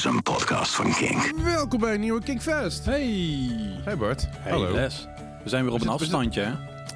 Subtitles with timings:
[0.00, 1.32] is een podcast van Kink.
[1.44, 2.84] Welkom bij een nieuwe Kinkfest.
[2.84, 3.50] Hey.
[3.84, 4.28] Hey Bart.
[4.38, 4.72] Hey Hallo.
[4.72, 5.06] Les.
[5.44, 6.52] We zijn weer op een zitten- we afstandje, hè?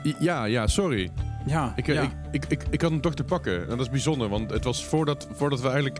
[0.08, 1.10] I- Ja, ja, sorry.
[1.46, 1.72] Ja.
[1.76, 2.02] Ik, eh, ja.
[2.02, 3.60] ik, ik, ik, ik had hem toch te pakken.
[3.62, 5.98] En dat is bijzonder, want het was voordat, voordat we eigenlijk...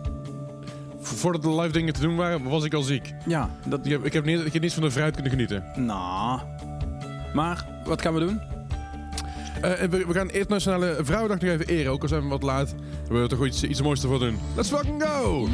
[0.99, 3.13] vo- Voordat de live dingen te doen waren, was ik al ziek.
[3.25, 3.85] ja, dat...
[3.85, 5.63] Ik heb, ik heb, niet, ik heb niet van de fruit kunnen genieten.
[5.75, 6.39] Nou.
[7.33, 8.41] Maar, wat gaan we doen?
[9.61, 11.91] Eh, en we, we gaan Internationale Vrouwendag nog even eren.
[11.91, 12.69] Ook al zijn we wat laat.
[12.71, 14.39] We willen er toch iets, iets moois ervoor doen.
[14.55, 15.47] Let's fucking go!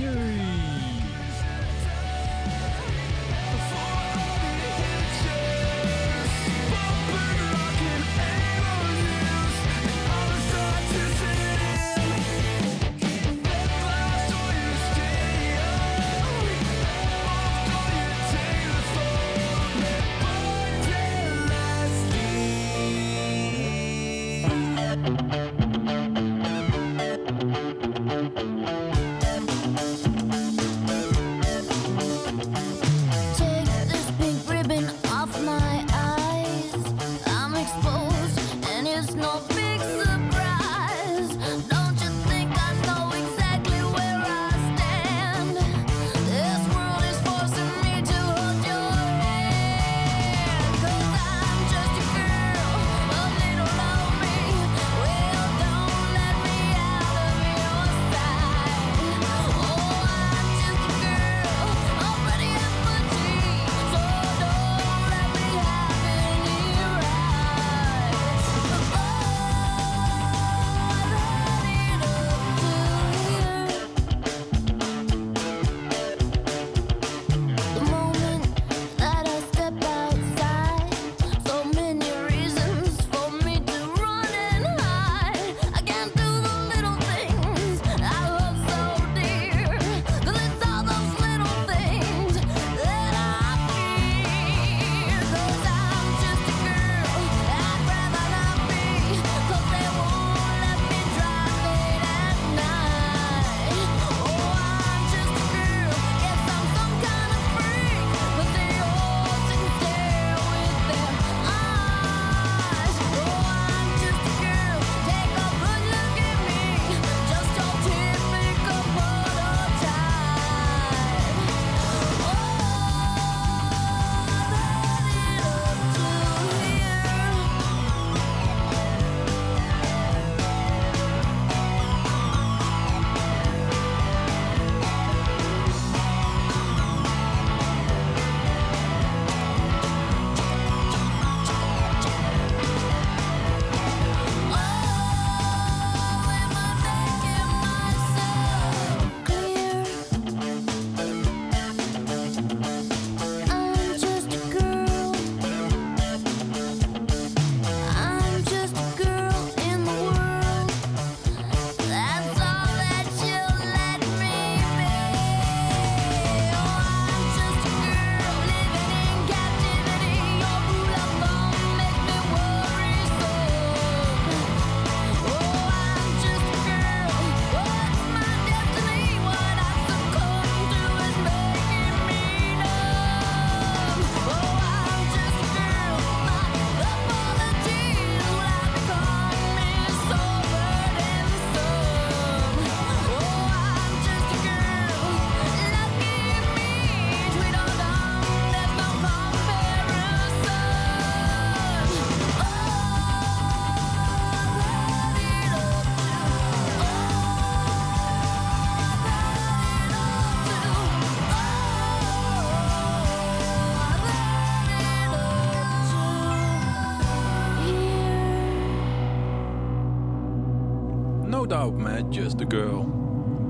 [222.12, 223.00] Just a girl.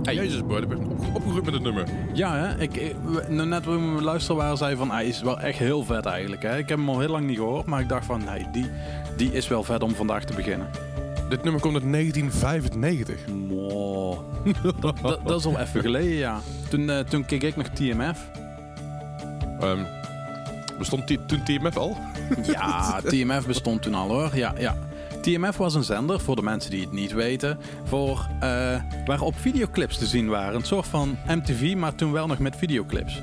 [0.04, 0.16] Hey.
[0.16, 1.88] Jezus, Bart, ik ben op, opgegroeid met het nummer.
[2.14, 2.62] Ja, hè?
[2.62, 2.96] Ik,
[3.30, 4.92] nou, net toen we luisteren waren, zei van...
[4.92, 6.58] Hij is wel echt heel vet eigenlijk, hè?
[6.58, 7.66] Ik heb hem al heel lang niet gehoord.
[7.66, 8.24] Maar ik dacht van...
[8.24, 8.66] Nee, die,
[9.18, 10.69] die is wel vet om vandaag te beginnen.
[11.30, 13.19] Dit nummer komt uit 1995.
[13.50, 14.19] Wow.
[14.81, 16.40] dat, dat, dat is al even geleden, ja.
[16.69, 18.30] Toen, eh, toen keek ik nog TMF.
[19.60, 19.80] Ehm,
[20.78, 21.98] bestond die, toen TMF al?
[22.44, 24.30] Ja, TMF bestond toen al hoor.
[24.34, 24.75] Ja, ja.
[25.21, 28.75] TMF was een zender, voor de mensen die het niet weten, voor, eh
[29.06, 30.56] waarop videoclips te zien waren.
[30.56, 33.21] Een soort van MTV, maar toen wel nog met videoclips.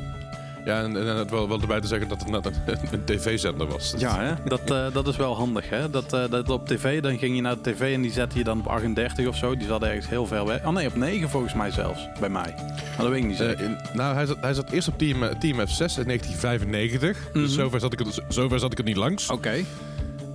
[0.65, 2.53] Ja, en, en het wel, wel erbij te zeggen dat het net een,
[2.91, 3.95] een tv-zender was.
[3.99, 4.33] Ja, hè?
[4.45, 5.69] Dat, eh, dat is wel handig.
[5.71, 5.91] Hè?
[5.91, 8.45] Dat, eh, dat op tv, dan ging je naar de tv en die zette je
[8.45, 9.57] dan op 38 of zo.
[9.57, 10.65] Die zat ergens heel ver weg.
[10.67, 12.55] Oh nee, op 9 volgens mij zelfs, bij mij.
[12.57, 13.65] Maar dat weet ik niet zeker.
[13.65, 17.29] in- nou, hij zat, hij zat eerst op Team, eh, team F6 in 1995.
[17.33, 17.61] Dus Mhm.
[17.61, 19.31] zover zat, ik er, zover zat ik er niet langs.
[19.31, 19.65] Oké.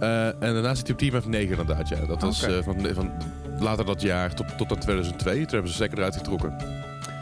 [0.03, 1.89] Eh, en daarna zit hij op Team F9 inderdaad.
[1.89, 2.05] Ja.
[2.07, 3.11] Dat was eh, van, van
[3.59, 5.33] later dat jaar tot, tot aan 2002.
[5.39, 6.55] Toen hebben ze zeker eruit getrokken.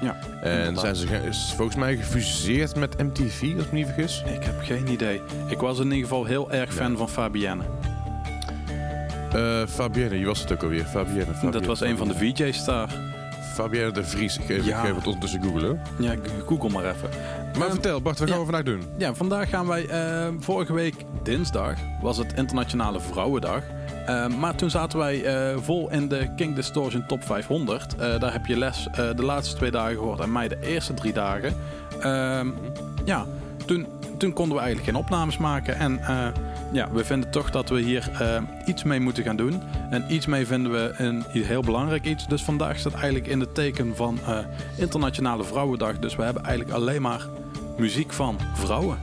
[0.01, 0.97] Ja, En inderdaad.
[0.97, 4.23] zijn ze is volgens mij gefuseerd met MTV, als ik me niet vergis.
[4.25, 5.21] Ik heb geen idee.
[5.47, 6.97] Ik was in ieder geval heel erg fan Ja.
[6.97, 7.63] van Fabienne.
[9.33, 10.85] Eh Fabienne, wie was het ook alweer?
[10.85, 11.25] Fabienne.
[11.33, 12.89] Fabienne dat was een van de VJ's daar.
[13.51, 14.37] Fabienne de Vries.
[14.37, 14.79] Ik geef, Ja.
[14.79, 15.79] ik geef het ondertussen googlen.
[15.99, 16.13] Ja,
[16.45, 17.09] google maar even.
[17.59, 18.45] Maar vertel, Bart, wat gaan ja.
[18.45, 18.83] we vandaag doen?
[18.97, 19.85] Ja, vandaag gaan wij.
[19.87, 23.61] eh, vorige week dinsdag was het Internationale Vrouwendag.
[24.05, 27.95] Eh, maar toen zaten wij eh, vol in de King Distortion Top 500.
[27.95, 31.13] Eh, daar heb je les de laatste twee dagen gehoord en mij de eerste drie
[31.13, 31.55] dagen.
[32.01, 32.47] Ehm,
[33.05, 33.25] ja,
[33.65, 33.87] toen,
[34.17, 35.75] toen konden we eigenlijk geen opnames maken.
[35.79, 35.99] En
[36.71, 39.61] ja, we vinden toch dat we hier eh, iets mee moeten gaan doen.
[39.89, 42.27] En iets mee vinden we een heel belangrijk iets.
[42.27, 44.37] Dus vandaag staat eigenlijk in het teken van eh,
[44.77, 45.99] Internationale Vrouwendag.
[45.99, 47.27] Dus we hebben eigenlijk alleen maar
[47.77, 48.97] muziek van vrouwen.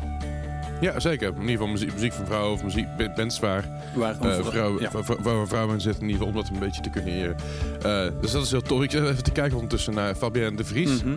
[0.81, 1.27] Ja, zeker.
[1.29, 2.87] In ieder geval muziek, muziek van vrouwen of muziek
[3.17, 5.47] bands waar Waar vrou- vrouwen, ja.
[5.47, 6.03] vrouwen in zitten.
[6.03, 7.37] In ieder geval om dat een beetje te kunnen eren.
[7.83, 8.83] Eh, dus dat is heel tof.
[8.83, 11.03] Ik zit even te kijken ondertussen naar Fabienne de Vries.
[11.05, 11.15] Mhm.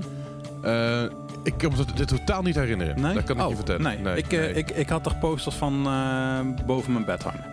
[0.61, 1.03] Eh,
[1.43, 3.01] ik kan me dit totaal niet herinneren.
[3.01, 3.13] Nee?
[3.13, 4.03] Dat kan ik Oh, je vertellen.
[4.03, 7.43] Nee, ik, eh, Ik, ik had er posters van eh, boven mijn bed hangen.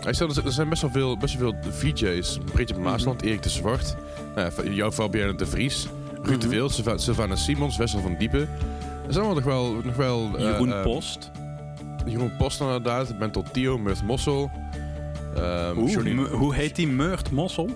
[0.00, 2.38] Hij stelt, er zijn best wel veel, best wel veel VJ's.
[2.52, 3.96] Britje van Maasland, Erik de Zwart.
[4.34, 5.86] Nou, jouw Fabienne de Vries.
[6.22, 6.56] Ruud de Mhm.
[6.56, 8.48] Wild, Sylva- Sylvana Simons, Wessel van Diepen.
[9.06, 9.72] Er zijn wel nog wel...
[9.84, 11.30] Nog wel Jeroen Post.
[12.06, 13.18] Jeroen Post inderdaad.
[13.18, 14.50] Mental Tio, Murt Mossel.
[15.36, 17.70] ehm, Hoe, Johnny- m- hoe heet die Meurt Mossel?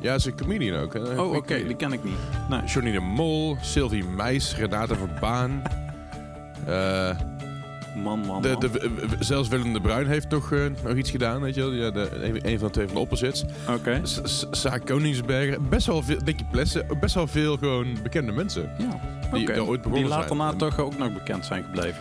[0.00, 0.92] Ja, is een comedian ook.
[0.94, 1.20] hè?
[1.22, 2.14] Oh, oké, die ken ik niet.
[2.48, 2.64] Nee.
[2.64, 5.62] Johnny de Mol, Sylvie Meis, Renate van Baan.
[6.66, 7.10] Eh,
[8.02, 8.58] Man, man, de,
[9.18, 11.72] zelfs Willem de Bruin heeft nog, eh, nog iets gedaan, weet je wel.
[11.72, 13.44] Ja, de, een, een van de twee van de opposites.
[13.68, 14.00] Oké.
[14.02, 15.62] S- Saak Koningsberger.
[15.62, 16.86] Best wel veel, Dickie Plessen.
[17.00, 18.70] Best wel veel gewoon bekende mensen.
[18.78, 19.00] Ja,
[19.32, 20.38] Die ooit Die begonnen later zijn.
[20.38, 22.00] na toch ook nog bekend zijn gebleven.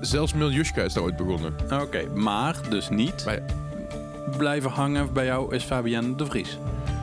[0.00, 1.54] Zelfs Miljushka is daar ooit begonnen.
[1.82, 3.24] Oké, maar dus niet
[4.36, 6.58] blijven hangen bij jou is Fabienne de Vries.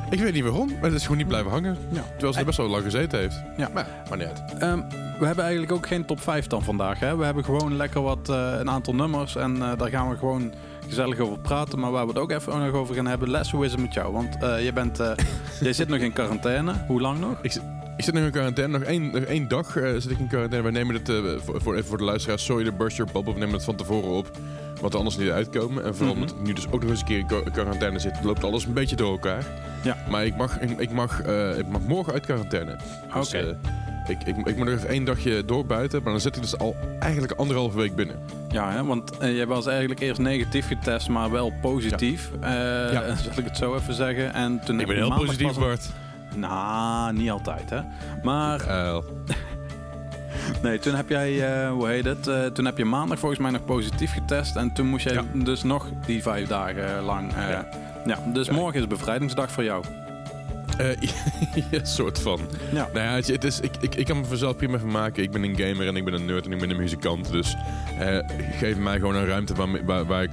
[0.10, 1.78] Ik weet niet waarom, maar het is gewoon niet blijven hangen.
[1.90, 2.02] Ja.
[2.12, 3.42] Terwijl ze er best wel lang gezeten heeft.
[3.58, 3.70] Ja.
[3.74, 4.44] Maar, maar niet uit.
[4.60, 4.80] Ehm,
[5.20, 7.00] we hebben eigenlijk ook geen top 5 dan vandaag.
[7.00, 7.18] Hè?
[7.18, 10.54] We hebben gewoon lekker wat, eh, een aantal nummers en eh, daar gaan we gewoon
[10.88, 11.80] gezellig over praten.
[11.80, 13.94] Maar waar we het ook even nog over gaan hebben, Les, hoe is het met
[13.94, 14.14] jou?
[14.14, 14.98] Want eh, jij, bent,
[15.60, 16.74] jij zit nog in quarantaine.
[16.88, 17.36] Hoe lang nog?
[17.42, 17.64] Ik, zit-
[17.98, 18.78] ik zit nu in quarantaine.
[18.78, 20.72] Nog één, nog één dag zit ik in quarantaine.
[20.72, 21.12] Wij nemen het,
[21.46, 23.34] voor, voor, even voor de luisteraars, sorry de burst your bubble.
[23.34, 24.32] We nemen het van tevoren op.
[24.82, 25.84] Want we anders niet uitkomen.
[25.84, 26.24] En vooral Mhm.
[26.24, 28.66] omdat ik nu dus ook nog eens een keer in qua- quarantaine zit, loopt alles
[28.66, 29.46] een beetje door elkaar.
[29.84, 29.98] Ja.
[30.10, 32.78] Maar ik mag, ik, ik mag, eh, ik mag morgen uit quarantaine.
[33.14, 33.38] Dus, Oké.
[33.38, 33.48] eh,
[34.08, 36.04] ik, ik, ik moet nog even één dagje doorbuiten.
[36.04, 38.16] Maar dan zit ik dus al eigenlijk anderhalve week binnen.
[38.50, 38.84] Ja, hè?
[38.86, 42.32] want eh, jij was eigenlijk eerst negatief getest, maar wel positief.
[42.42, 43.16] Ja.
[43.16, 44.34] Zal ik het zo even zeggen.
[44.34, 45.90] En toen Ik ben heel positief, Bart.
[46.36, 47.80] Nou, niet altijd hè.
[48.24, 48.62] Maar
[50.62, 52.28] nee, toen heb jij, eh, hoe heet het?
[52.28, 54.56] Eh, toen heb je maandag volgens mij nog positief getest.
[54.56, 55.24] En toen moest jij Ja.
[55.34, 57.34] dus nog die vijf dagen lang.
[57.34, 57.68] eh, ja.
[58.06, 58.20] Ja.
[58.34, 58.54] dus Ja.
[58.54, 59.84] morgen is bevrijdingsdag voor jou.
[61.72, 62.40] Ja, soort van.
[62.74, 62.90] Ja.
[62.94, 65.24] Nou ja, het, is, ik, ik, ik kan me vanzelf prima van maken.
[65.24, 67.32] Ik ben een gamer en ik ben een nerd en ik ben een muzikant.
[67.32, 67.56] Dus
[68.58, 70.30] geef mij gewoon een ruimte waar, waar, waar ik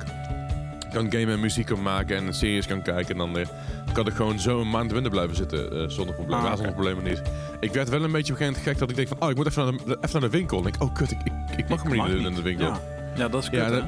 [0.93, 3.09] kan gamen en muziek kan maken en series kan kijken.
[3.13, 3.47] En dan eh,
[3.93, 6.39] kan ik gewoon zo een maand binnen blijven zitten eh, zonder probleem.
[6.39, 6.57] Ah, oké.
[6.57, 7.23] zonder problemen niet.
[7.61, 9.17] Ik werd wel een beetje op een gegeven moment gek dat ik denk van...
[9.21, 10.61] Oh, ik moet even naar de, even naar de winkel.
[10.61, 12.67] En ik denk, oh kut, ik, ik, ik mag mag niet in de winkel.
[12.67, 12.81] Ja.
[13.17, 13.71] ja, dat is kut, Ja, hè?
[13.71, 13.85] dat-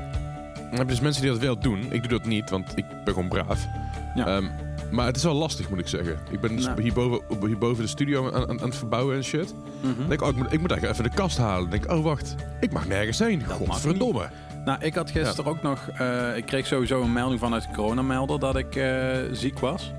[0.57, 1.79] Dan heb je dus mensen die dat wel doen.
[1.93, 3.67] Ik doe dat niet, want ik ben gewoon braaf.
[4.15, 4.27] Ja.
[4.27, 4.45] Ehm,
[4.91, 6.19] maar het is wel lastig, moet ik zeggen.
[6.31, 6.83] Ik ben dus Nou.
[6.83, 9.55] hierboven, hierboven de studio aan, aan, aan het verbouwen en shit.
[9.81, 9.99] Mhm.
[9.99, 11.71] Denk ik, oh, ik moet, ik moet eigenlijk even de kast halen.
[11.71, 13.43] Dan denk oh wacht, ik mag nergens heen.
[13.49, 14.29] mag Godverdomme.
[14.65, 15.89] Nou, ik had gisteren ook nog...
[15.89, 19.93] eh, ik kreeg sowieso een melding vanuit de coronamelder dat ik eh, ziek was.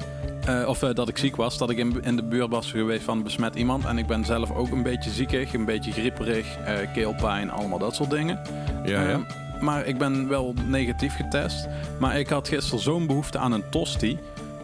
[0.45, 3.23] Eh, of dat ik ziek was, dat ik in, in de buurt was geweest van
[3.23, 3.85] besmet iemand.
[3.85, 6.57] En ik ben zelf ook een beetje ziekig, een beetje grieperig,
[6.93, 8.41] keelpijn, allemaal dat soort dingen.
[8.85, 9.19] Ja, ja.
[9.59, 11.67] Maar ik ben wel negatief getest.
[11.99, 14.19] Maar ik had gisteren zo'n behoefte aan een tosti.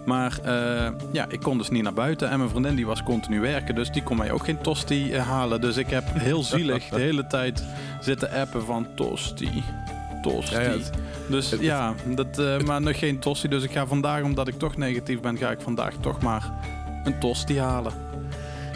[0.06, 2.30] Maar eh, ja, ik kon dus niet naar buiten.
[2.30, 3.76] En mijn vriendin die was continu werken.
[3.76, 5.62] Dus die kon mij ook geen tosti eh, halen.
[5.62, 7.64] Dus ik heb heel zielig de hele tijd
[8.00, 9.64] zitten appen van tosti.
[10.22, 10.54] Tosti.
[10.56, 10.92] Ja, ja, het-
[11.30, 13.48] dus het- ja, dat, eh, maar nog geen tosti.
[13.48, 16.52] Dus ik ga vandaag, omdat ik toch negatief ben, ga ik vandaag toch maar
[17.04, 17.92] een tosti halen.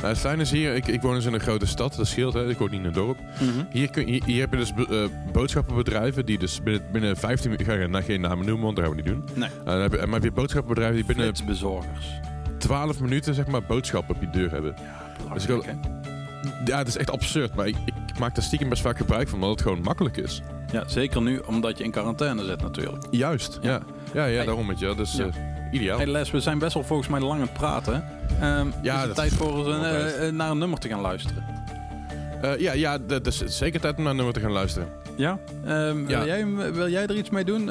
[0.05, 2.33] Nou, het fijne is hier, ik, ik woon dus in een grote stad, dat scheelt.
[2.33, 2.49] Hè?
[2.49, 3.17] Ik woon niet in een dorp.
[3.39, 3.63] Mhm.
[3.69, 7.73] Hier, kun, hier, heb je dus eh, boodschappenbedrijven die dus binnen, binnen 15 minuten...
[7.73, 9.23] Ik ga nou, geen namen noemen, want dat gaan we niet doen.
[9.33, 9.49] Nee.
[9.67, 11.33] Uh, heb je, eh, maar heb je boodschappenbedrijven die binnen...
[11.45, 12.19] bezorgers.
[12.57, 14.75] 12 minuten zeg maar boodschappen op je deur hebben.
[15.27, 15.45] Ja, dus
[16.65, 19.35] ja, het is echt absurd, maar ik, ik, maak daar stiekem best vaak gebruik van,
[19.41, 20.41] omdat het gewoon makkelijk is.
[20.71, 23.05] Ja, zeker nu, omdat je in quarantaine zit natuurlijk.
[23.11, 23.81] Juist, ja.
[24.13, 24.95] Ja, ja, daarom met je.
[24.95, 25.19] Dus.
[25.79, 28.03] Hey Les, we zijn best wel volgens mij lang aan het praten.
[28.41, 31.43] Ehm, ja, is het tijd voor een, eh, eh, naar een nummer te gaan luisteren?
[32.41, 34.87] Eh, ja, ja, dat is zeker tijd om naar een nummer te gaan luisteren.
[35.17, 35.39] Ja?
[35.65, 37.65] Ehm, wil, jij, wil, jij, er iets mee doen?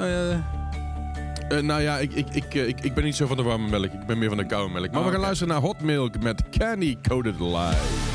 [1.61, 3.93] Nou ja, ik, ik, ik, ik, ben niet zo van de warme melk.
[3.93, 4.91] Ik ben meer van de koude melk.
[4.91, 8.14] Maar ah, we gaan luisteren naar Hot Milk met Candy Coated Live.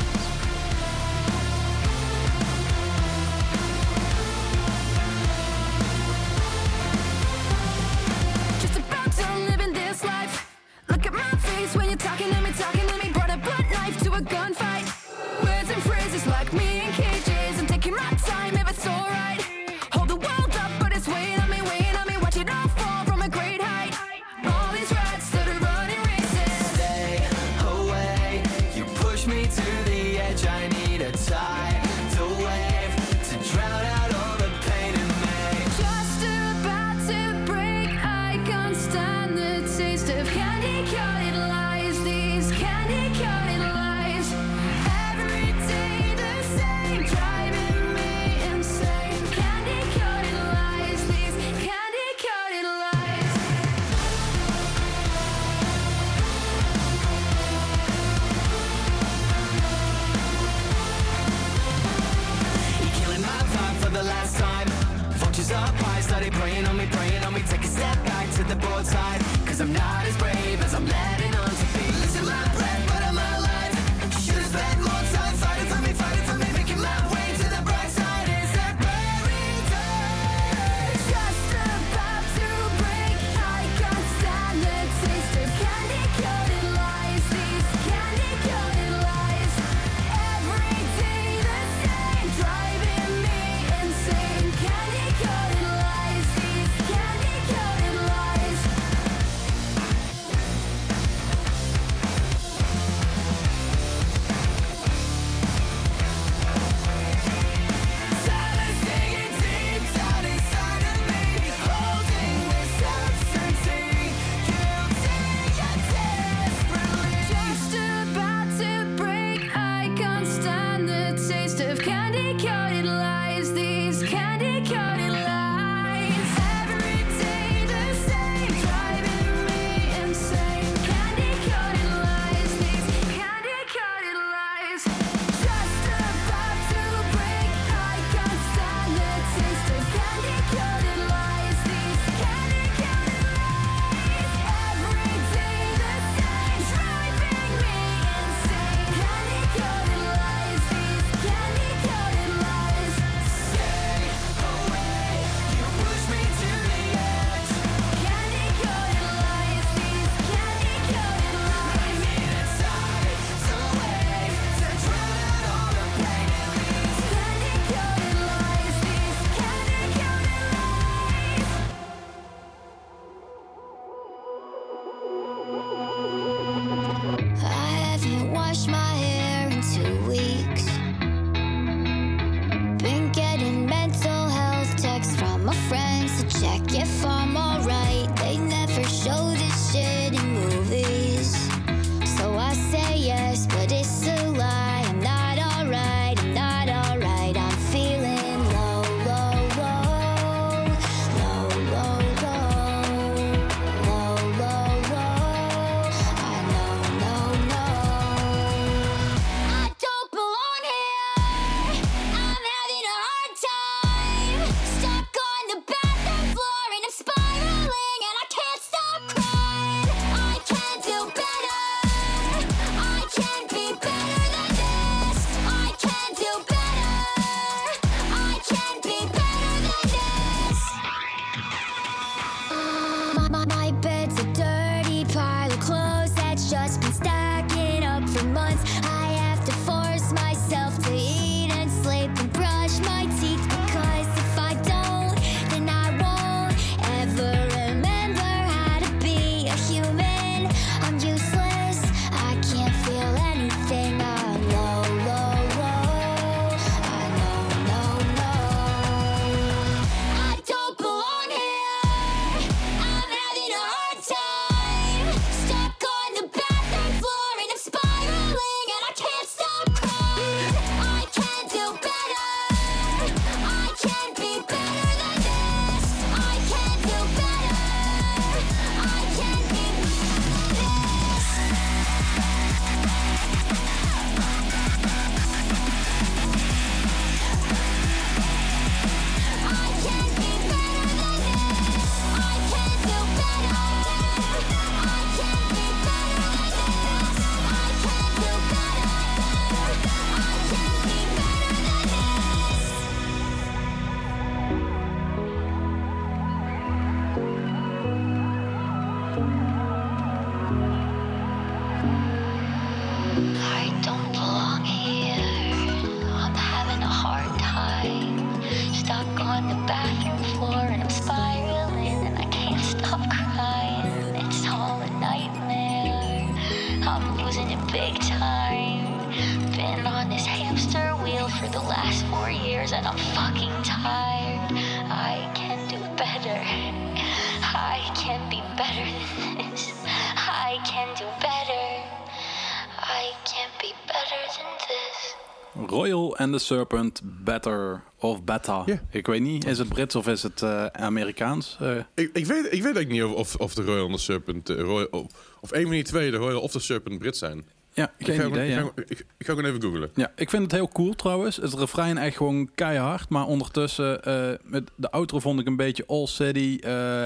[346.54, 348.64] Serpent, Better of Beta.
[348.90, 351.56] Ik weet niet, is het Brits of is het eh, Amerikaans?
[351.60, 353.98] Eh, Ik, ik, weet, ik weet eigenlijk niet of, of, of de Royal en de
[353.98, 354.48] Serpent...
[354.48, 355.06] eh, Royal, of,
[355.40, 357.44] of een van die twee, de Royal of de Serpent, Brit zijn.
[357.72, 358.48] ja, Ik geen ga, idee.
[358.48, 358.60] ik, ja.
[358.60, 359.90] ga, ik, ik ga gewoon even googlen.
[359.94, 361.36] Ja, ik vind het heel cool trouwens.
[361.36, 363.08] Het refrein echt gewoon keihard.
[363.08, 364.00] Maar ondertussen,
[364.44, 366.58] met de outro vond ik een beetje All City,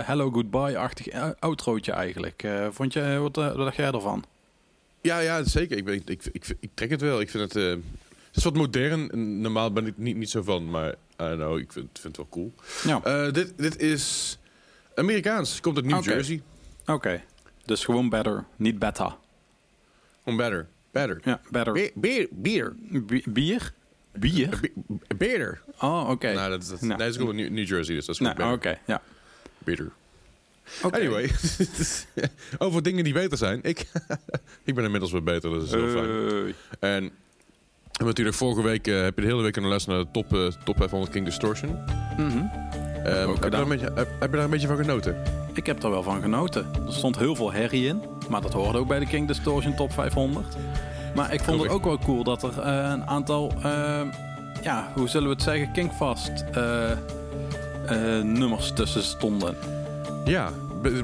[0.04, 1.06] Hello Goodbye-achtig
[1.38, 2.48] outrootje eigenlijk.
[2.70, 4.24] Vond je, wat, wat dacht jij ervan?
[5.00, 5.76] Ja, ja, zeker.
[5.76, 7.20] Ik, ben, ik, ik, ik, ik trek het wel.
[7.20, 7.78] Ik vind het...
[8.34, 9.10] het is wat modern.
[9.40, 12.54] Normaal ben ik niet, niet zo van, maar know, ik vind, vind het wel cool.
[12.84, 14.38] Ja, Eh, dit, dit is
[14.94, 15.60] Amerikaans.
[15.60, 16.04] Komt uit New.
[16.04, 16.42] Jersey.
[16.86, 17.22] oké.
[17.64, 19.18] Dus gewoon Better, niet Beta.
[20.22, 20.68] Gewoon better.
[20.90, 21.20] Better.
[21.24, 21.72] Ja, Better.
[21.72, 22.28] Be- Beer.
[22.30, 22.74] Bier.
[22.90, 23.72] Bi- bier?
[24.12, 24.60] Bier?
[24.60, 25.62] Be- Beter.
[25.80, 26.32] Oh, oké.
[26.32, 26.98] Nou, dat, dat, Nou.
[26.98, 28.36] nee, ze komt uit New, New Jersey, dus dat is goed.
[28.38, 29.02] Nou, oké, ja.
[29.58, 29.90] Bitter.
[30.82, 30.96] Oké.
[30.96, 31.30] Anyway,
[32.58, 33.62] over dingen die beter zijn.
[33.62, 33.78] Ik,
[34.64, 36.54] ik ben inmiddels weer beter, dat is heel fijn.
[36.80, 37.10] En
[38.00, 40.38] en natuurlijk vorige week eh, heb je de hele week kunnen luisteren naar de top,
[40.38, 41.78] eh, top 500 King Distortion.
[42.16, 42.38] mhm.
[43.04, 45.16] Ehm, heb, je daar een beetje, heb, heb je daar een beetje van genoten?
[45.52, 46.66] Ik heb er wel van genoten.
[46.86, 48.02] Er stond heel veel herrie in.
[48.28, 50.56] Maar dat hoorde ook bij de King Distortion Top 500.
[51.14, 53.52] Maar ik vond het ook wel cool dat er eh, een aantal...
[53.62, 54.00] eh,
[54.62, 55.72] ja, hoe zullen we het zeggen?
[55.72, 59.56] Kingfast eh, eh, nummers tussen stonden.
[60.24, 60.50] Ja,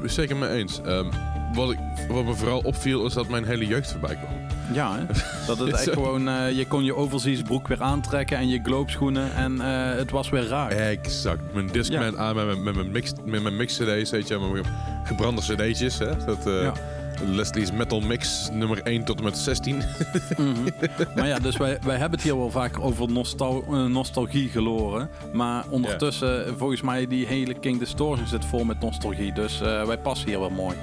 [0.05, 0.81] zeker mee eens.
[0.85, 1.07] Ehm,
[1.55, 4.40] wat, ik, wat me vooral opviel is dat mijn hele jeugd voorbij kwam.
[4.73, 5.05] Ja, hè?
[5.47, 6.29] dat het echt gewoon...
[6.29, 9.35] eh, je kon je overseas broek weer aantrekken en je gloopschoenen.
[9.35, 10.71] En eh, het was weer raar.
[10.71, 11.41] Exact.
[11.55, 14.51] Mijn Discman aan met, mijn- met, mijn mix, met mijn mix cd's, weet je, met
[14.53, 14.65] mijn
[15.05, 15.99] gebrande cd'tjes.
[15.99, 16.25] Hè?
[16.27, 16.73] Dat, Ja.
[17.27, 19.83] Leslie's Metal Mix nummer 1 tot en met 16.
[20.37, 20.47] Mhm.
[21.17, 25.11] Maar ja, dus wij, wij hebben het hier wel vaker over nostal, eh, nostalgie geloren.
[25.33, 29.33] Maar ondertussen, volgens mij, die hele King Distortion zit vol met nostalgie.
[29.33, 30.77] Dus eh, wij passen hier wel mooi.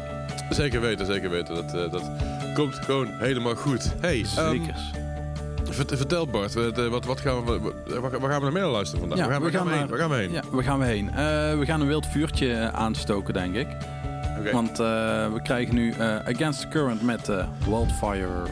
[0.50, 1.56] zeker weten, zeker weten.
[1.56, 2.12] Dat, eh, dat
[2.54, 3.94] komt gewoon helemaal goed.
[4.00, 4.76] Hey, ehm, Zeker.
[5.64, 6.54] vert- vertel Bart,
[6.90, 7.60] wat, wat, gaan we,
[8.02, 9.18] waar, gaan we naar midden luisteren vandaag?
[9.18, 9.88] Ja, waar, gaan, we gaan gaan we heen?
[9.90, 10.32] waar gaan we heen?
[10.32, 11.06] Ja, waar gaan we heen?
[11.60, 13.68] We gaan een wild vuurtje aanstoken, denk ik.
[14.40, 14.52] Oké.
[14.52, 14.86] Want eh,
[15.34, 18.44] we krijgen nu eh, Against the Current met eh, Wildfire.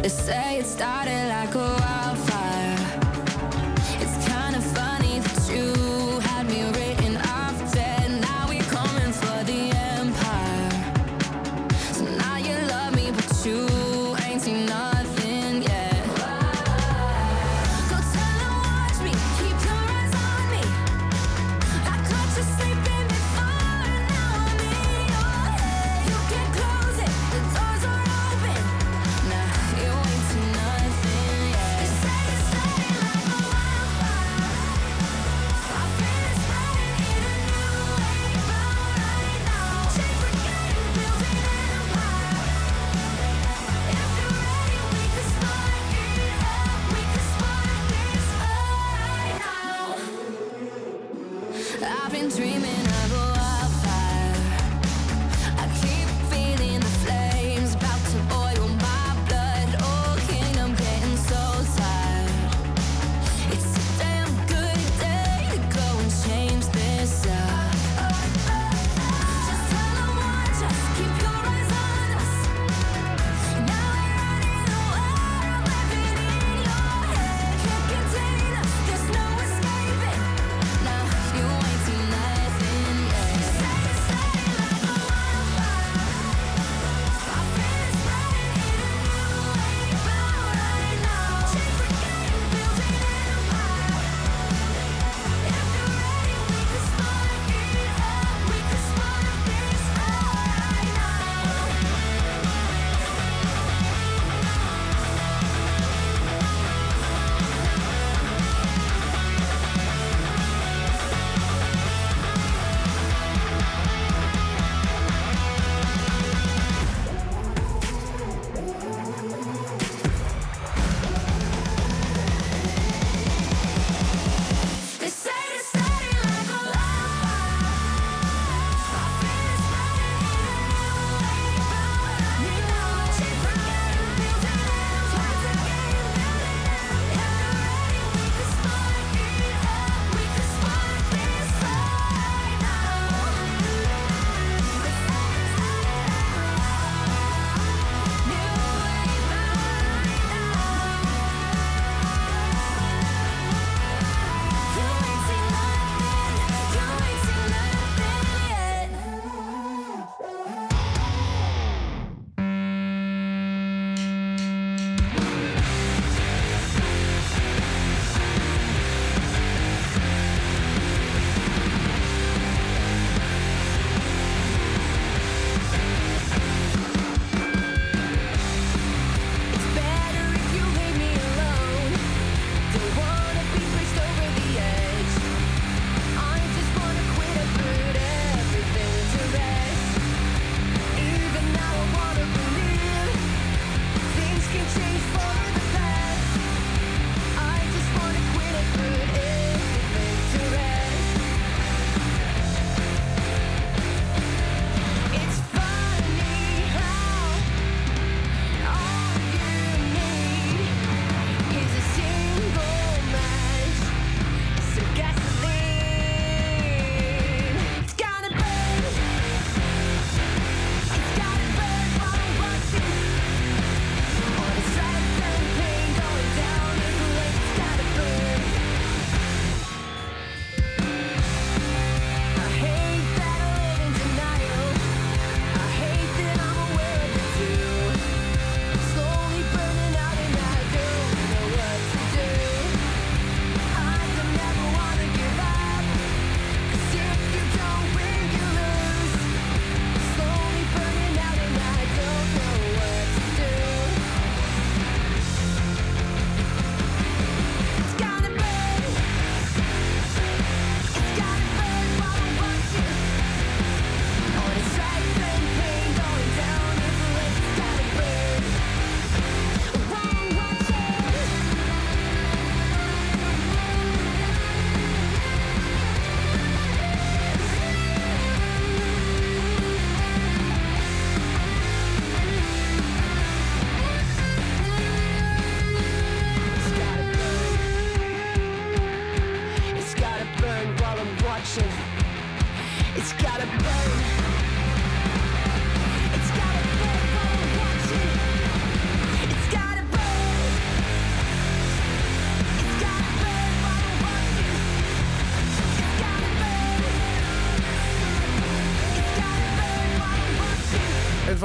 [0.00, 2.75] They say it started like a wildfire.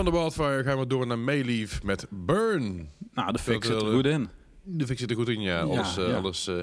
[0.03, 2.89] Van de Wildfire gaan we door naar Mayleaf met Burn.
[3.13, 4.29] Nou, de fix Dat zit er wil, goed in.
[4.63, 5.61] De fik zit er goed in, ja.
[5.61, 6.15] Alles, eh, ja.
[6.15, 6.55] alles, eh,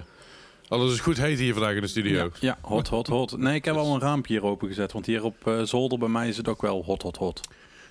[0.69, 2.17] alles is goed heet hier vandaag in de studio.
[2.25, 3.37] Ja, ja, hot, hot, hot.
[3.37, 6.09] Nee, ik heb al een raampje hier open gezet, want hier op eh, zolder bij
[6.09, 7.41] mij is het ook wel hot, hot, hot.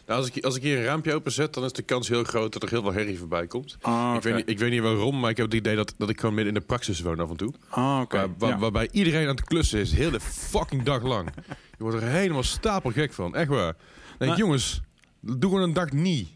[0.05, 2.53] Nou, als, ik, als ik hier een raampje openzet, dan is de kans heel groot
[2.53, 3.77] dat er heel veel herrie voorbij komt.
[3.81, 6.10] Ah, ik, weet niet, ik weet niet waarom, maar ik heb het idee dat, dat
[6.10, 7.53] ik gewoon midden in de praxis woon af en toe.
[7.69, 8.17] Ah, oké.
[8.17, 8.57] Waar- waar- Ja.
[8.57, 11.29] Waarbij iedereen aan het klussen is, heel de fucking dag lang.
[11.77, 13.75] Je wordt er helemaal stapelgek van, echt waar.
[14.19, 14.81] Nou- jongens,
[15.19, 16.27] doe gewoon een dag niet.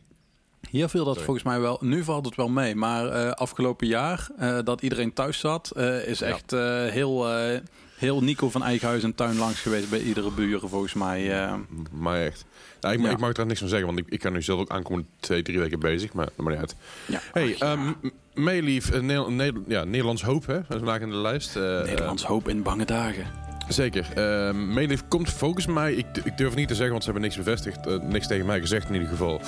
[0.70, 1.26] Hier viel dat Sorry.
[1.26, 1.78] volgens mij wel.
[1.82, 2.76] Nu valt het wel mee.
[2.76, 6.26] Maar eh, afgelopen jaar eh, dat iedereen thuis zat, eh, is Ja.
[6.26, 7.60] echt eh, heel, eh,
[7.98, 11.42] heel Nico van eigen huis en tuin langs geweest bij iedere buren volgens mij.
[11.44, 11.54] eh.
[11.92, 12.46] Maar echt.
[12.82, 13.10] Nou, ik, Ja.
[13.10, 15.42] ik mag er niks van zeggen, want ik, ik kan nu zelf ook aankomen twee,
[15.42, 16.76] drie weken bezig, maar dat maakt niet uit.
[17.08, 17.20] ja.
[17.32, 17.72] Hey, Ach, ja.
[17.72, 18.12] ehm, M-
[18.44, 20.54] Mayleaf, eh, Nederl- Nederl- ja, Nederlands Hoop, hè?
[20.54, 21.56] Dat is vandaag in de lijst.
[21.56, 23.26] Eh, Nederlands hoop in bange dagen.
[23.68, 24.06] Zeker.
[24.16, 27.44] Ehm Mayleaf komt volgens mij, ik, ik durf niet te zeggen, want ze hebben niks
[27.44, 29.42] bevestigd, eh, niks tegen mij gezegd in ieder geval.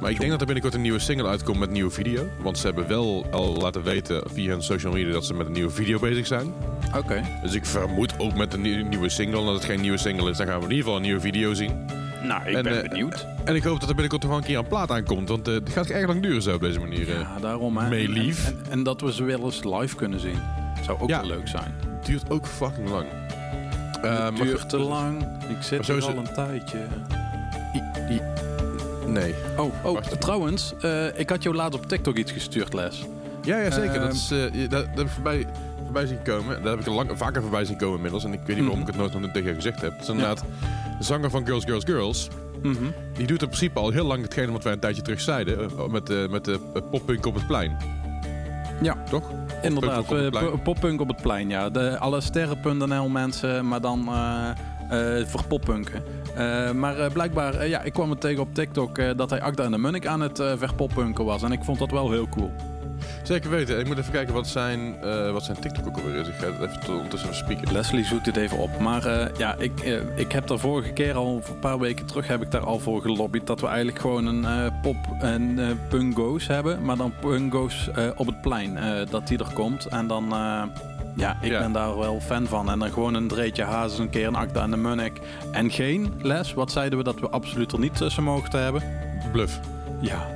[0.00, 2.26] Maar ik denk dat er binnenkort een nieuwe single uitkomt met een nieuwe video.
[2.42, 5.52] Want ze hebben wel al laten weten via hun social media dat ze met een
[5.52, 6.52] nieuwe video bezig zijn.
[6.96, 7.22] Oké.
[7.42, 9.40] Dus ik vermoed ook met een nieuwe, single.
[9.40, 11.20] En als het geen nieuwe single is, dan gaan we in ieder geval een nieuwe
[11.20, 11.84] video zien.
[12.22, 13.26] Nou, ik En, ben eh, benieuwd.
[13.44, 15.28] En ik hoop dat er binnenkort toch wel een keer een plaat aankomt.
[15.28, 17.08] Want eh, het gaat erg lang duren zo op deze manier.
[17.18, 17.88] Ja, daarom hè.
[17.88, 18.52] Mayleaf.
[18.70, 20.38] En, dat we ze wel eens live kunnen zien.
[20.84, 21.20] Zou ook Ja.
[21.20, 21.74] wel leuk zijn.
[21.96, 23.06] Het duurt ook fucking lang.
[24.06, 25.22] Eh, het duurt te lang.
[25.48, 26.78] Ik zit al het- een tijdje.
[27.74, 28.20] i- i-
[29.06, 29.34] Nee.
[29.56, 30.20] Oh, oh Wacht.
[30.20, 30.74] trouwens.
[30.80, 33.04] eh, ik had jou laatst op TikTok iets gestuurd, Les.
[33.42, 33.92] Ja, ja zeker.
[33.92, 34.10] dat, Ehm.
[34.10, 35.46] is, eh, dat, dat heb ik voorbij,
[35.84, 36.62] voorbij zien komen.
[36.62, 38.24] Dat heb ik lang, vaker voorbij zien komen inmiddels.
[38.24, 38.80] En ik weet niet waarom Mhm.
[38.80, 39.92] ik het nooit nog tegen je gezegd heb.
[39.92, 40.44] Het is inderdaad
[40.98, 42.28] de zanger van Girls, Girls, Girls.
[42.62, 42.84] Mhm.
[43.16, 45.70] Die doet in principe al heel lang hetgene wat wij een tijdje terug zeiden.
[45.90, 46.58] Met, de met de
[46.90, 47.76] poppunk op het plein.
[48.82, 48.96] Ja.
[49.10, 49.30] Toch?
[49.62, 50.62] Inderdaad, Poppunk op het eh, plein.
[50.62, 51.70] poppunk op het plein, ja.
[51.70, 56.02] De, alle sterren.nl mensen, maar dan eh, eh, voor poppunken.
[56.78, 60.06] Maar blijkbaar, ja, ik kwam het tegen op TikTok dat hij Agda en de Munnik
[60.06, 61.42] aan het verpoppunken was.
[61.42, 62.50] En ik vond dat wel heel cool.
[63.22, 63.78] Zeker weten.
[63.78, 66.28] Ik moet even kijken wat zijn, eh, wat zijn TikTok ook alweer is.
[66.28, 67.72] Ik ga het even ondertussen even spieken.
[67.72, 68.78] Leslie zoekt dit even op.
[68.78, 72.26] Maar eh, ja, ik, eh, ik heb daar vorige keer al, een paar weken terug,
[72.26, 73.46] heb ik daar al voor gelobbyd.
[73.46, 76.84] Dat we eigenlijk gewoon een pop en pungo's hebben.
[76.84, 78.78] Maar dan pungo's op het plein.
[79.10, 79.86] dat die er komt.
[79.86, 80.24] En dan,
[81.16, 81.58] ja, ik Ja.
[81.58, 82.70] ben daar wel fan van.
[82.70, 85.20] En dan gewoon een Dreetje Hazes, een keer een Akda en de Munnik.
[85.52, 86.54] En geen les.
[86.54, 88.82] Wat zeiden we dat we absoluut er niet tussen mochten hebben?
[89.32, 89.60] Bluff.
[90.00, 90.35] Ja.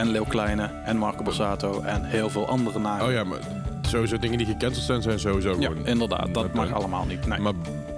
[0.00, 3.06] En Leeuw Kleine en Marco Borsato en heel veel andere namen.
[3.06, 3.38] Oh ja, maar
[3.82, 5.86] sowieso dingen die gecanceld zijn, zijn sowieso Ja, gewoon...
[5.86, 6.34] inderdaad.
[6.34, 7.26] Dat mag allemaal niet.
[7.26, 7.38] Nee.
[7.38, 7.52] Maar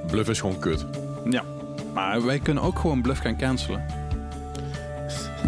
[0.07, 0.87] Bluff is gewoon kut.
[1.31, 1.43] Ja,
[1.95, 3.85] maar wij kunnen ook gewoon bluff gaan cancelen.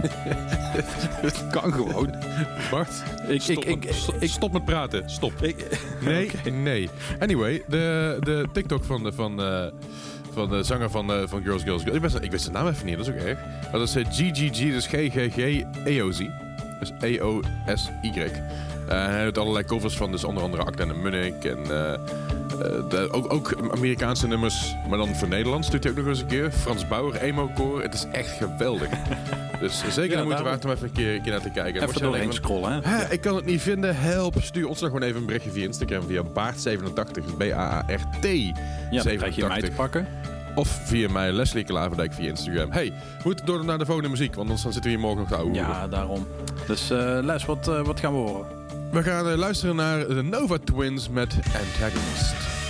[1.50, 2.14] kan gewoon.
[2.70, 5.10] Bart, Ik, stop, ik, ik, met, ik, stop met praten.
[5.10, 5.42] Stop.
[5.42, 6.30] ik, Nee,
[6.62, 6.90] nee.
[7.18, 9.66] Anyway, de, de TikTok van de, van, eh,
[10.32, 11.96] van de zanger van, eh, van Girls, Girls, Girls.
[11.96, 13.38] Ik, wist, ik wist de naam even niet, dat is ook erg.
[13.62, 16.43] Maar dat is eh, GGG, dus G-G-G-E-O-Z.
[16.78, 18.20] Dus E-O-S-Y.
[18.88, 21.44] Eh, hij doet allerlei covers van dus onder andere Acta en de Munnik.
[21.44, 22.00] En eh, eh,
[22.88, 26.26] de, ook, ook Amerikaanse nummers, maar dan voor Nederlands doet hij ook nog eens een
[26.26, 26.50] keer.
[26.50, 27.82] Frans Bauer, Emo Core.
[27.82, 28.88] Het is echt geweldig.
[29.60, 31.82] dus zeker Ja, de moeite waard om even een keer, een keer naar te kijken.
[31.82, 32.90] Even doorheen scrollen, hè?
[32.90, 33.96] Hè, ik kan het niet vinden.
[33.96, 34.34] Help.
[34.38, 36.02] Stuur ons nog gewoon even een berichtje via Instagram.
[36.06, 37.10] Via Baart87.
[37.12, 38.26] dus B-A-A-R-T.
[38.90, 40.06] Ja, dan krijg je mij te pakken.
[40.54, 42.72] Of via mij, Leslie Klaverdijk, via Instagram.
[42.72, 42.92] Hey,
[43.24, 44.34] moeten door naar de volgende muziek.
[44.34, 45.54] Want anders dan zitten we hier morgen nog te ouwe.
[45.54, 46.26] Ja, daarom.
[46.66, 48.46] Dus eh, Les, wat, eh, wat gaan we horen?
[48.90, 52.63] We gaan eh, luisteren naar de Nova Twins met Antagonist.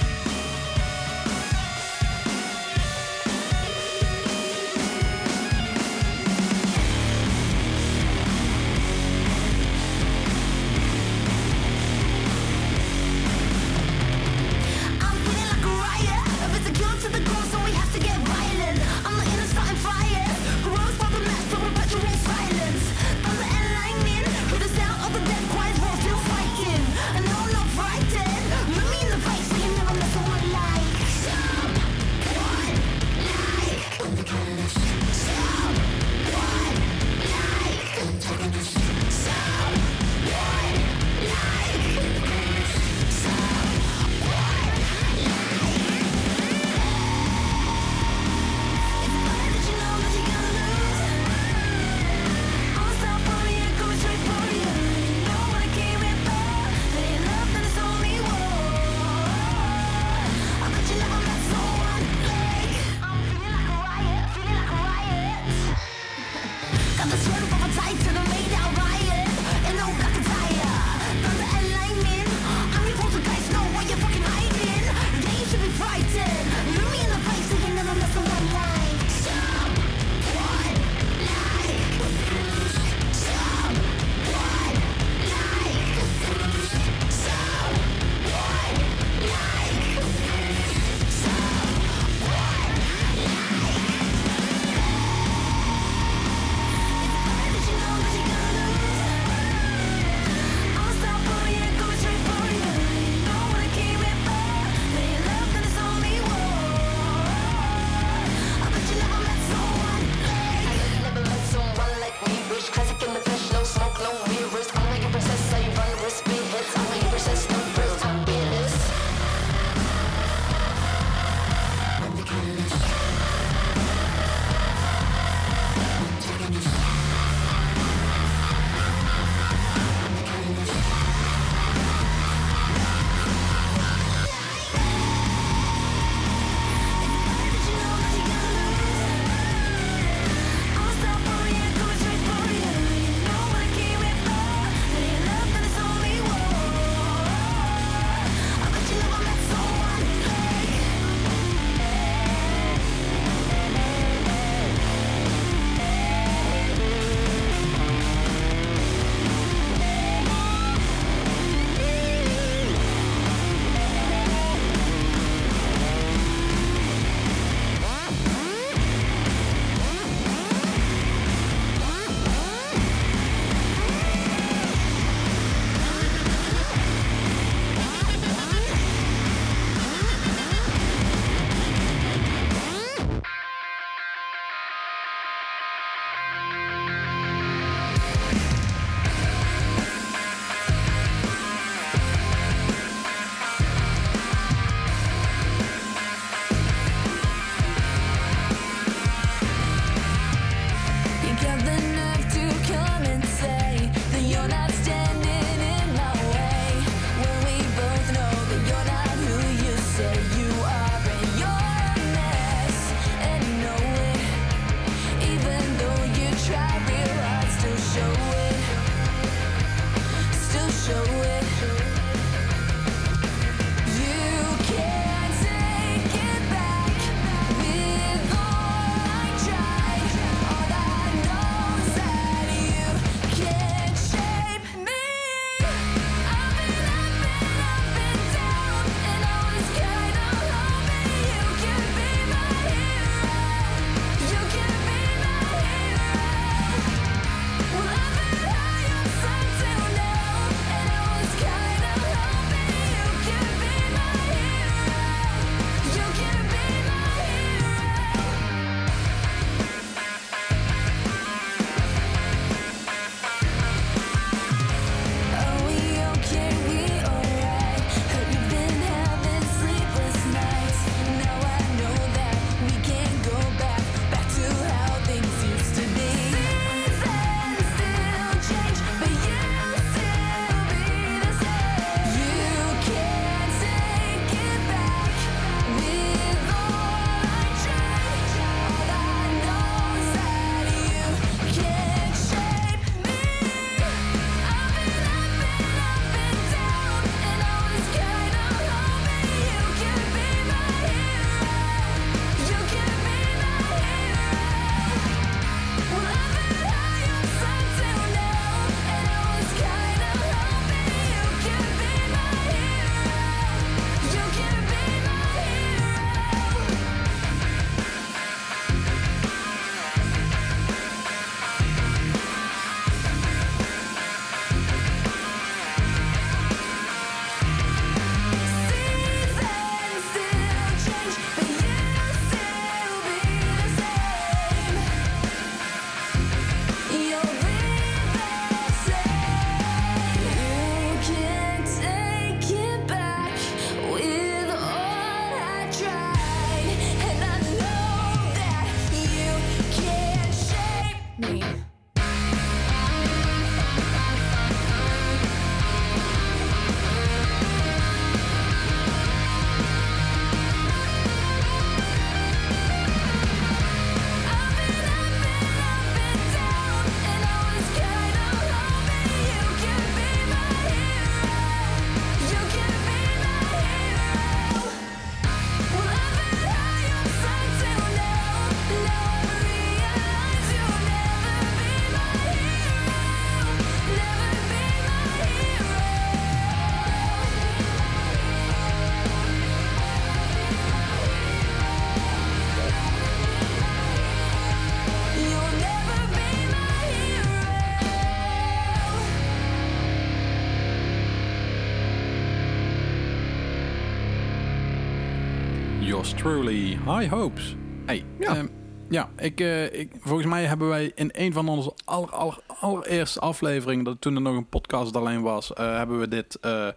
[406.87, 407.57] High Hopes.
[407.87, 408.35] Hey, Ja.
[408.35, 408.47] ja.
[408.88, 413.20] ja, ik, eh, ik, volgens mij hebben wij in een van onze aller, aller, allereerste
[413.20, 416.68] afleveringen, dat toen er nog een podcast alleen was, eh, hebben we dit eh,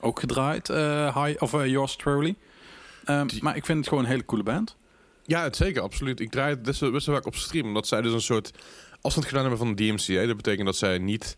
[0.00, 0.68] ook gedraaid.
[0.68, 2.34] high, of Yours Truly.
[3.04, 4.76] Ehm, Die- maar ik vind het gewoon een hele coole band.
[5.24, 6.20] Ja, het zeker, absoluut.
[6.20, 7.66] Ik draai het best wel, best wel vaak op stream.
[7.66, 8.50] Omdat zij dus een soort
[9.00, 10.26] afstand gedaan hebben van de DMCA.
[10.26, 11.36] Dat betekent dat zij niet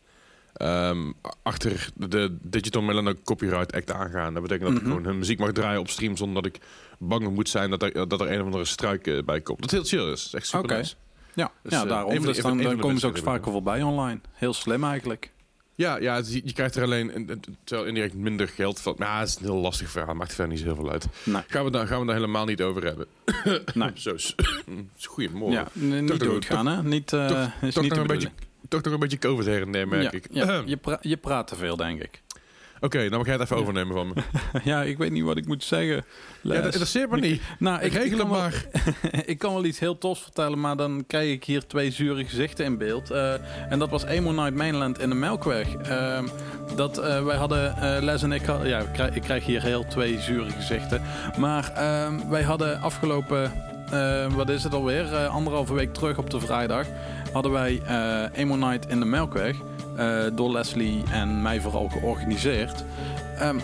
[0.59, 4.35] ehm, achter de Digital Millennium Copyright Act aangaan.
[4.35, 4.91] Dat betekent dat ik Mhm.
[4.91, 6.17] gewoon hun muziek mag draaien op stream...
[6.17, 6.61] zonder dat ik
[6.99, 9.61] bang moet zijn dat er, dat er een of andere struik eh, bij komt.
[9.61, 10.35] Dat heel chill is.
[10.35, 10.77] Echt super Oké.
[10.77, 10.95] nice.
[11.35, 12.15] Ja, Dus, ja eh, daarom.
[12.15, 14.21] de- dus dan de komen ze ook vaker voorbij online.
[14.33, 15.31] Heel slim eigenlijk.
[15.75, 18.95] Ja, ja het- je, je krijgt er alleen een- een- terwijl indirect minder geld van.
[18.99, 20.15] Maar ja, het is een heel lastig verhaal.
[20.15, 21.07] Maakt verder niet zo heel veel uit.
[21.25, 21.43] Nee.
[21.47, 23.07] Gaan we daar, gaan we daar helemaal niet over hebben.
[23.75, 23.91] Nee.
[24.05, 24.35] Zo, is-
[25.07, 25.69] Goedemorgen.
[25.75, 26.83] Ja, niet doodgaan, hè?
[26.83, 28.31] Niet, toch- is toch niet nog een beetje.
[28.69, 30.27] Toch nog een beetje COVID her en der, merk Ja, ik.
[30.31, 32.23] ja, je, pra- je praat te veel, denk ik.
[32.81, 34.23] Oké, dan mag jij het even overnemen van me.
[34.71, 36.05] ja, ik weet niet wat ik moet zeggen.
[36.41, 37.43] Ja, dat interesseert me niet.
[37.59, 38.65] nou, Ik regel het wel- maar.
[39.27, 42.65] ik kan wel iets heel tofs vertellen, maar dan krijg ik hier twee zure gezichten
[42.65, 43.11] in beeld.
[43.11, 43.33] Eh,
[43.73, 45.75] en dat was Emo Night Mainland in de Melkweg.
[45.75, 46.27] Ehm,
[46.77, 49.63] dat, eh, wij hadden, eh, Les en ik, had- ja, ik krijg, ik krijg hier
[49.63, 51.03] heel twee zure gezichten.
[51.39, 53.53] Maar ehm, wij hadden afgelopen,
[54.35, 56.87] wat is het alweer, anderhalve week terug op de vrijdag,
[57.33, 59.57] hadden wij eh Emo Night in de Melkweg.
[59.97, 62.85] eh, door Leslie en mij vooral georganiseerd.
[63.39, 63.57] Ehm,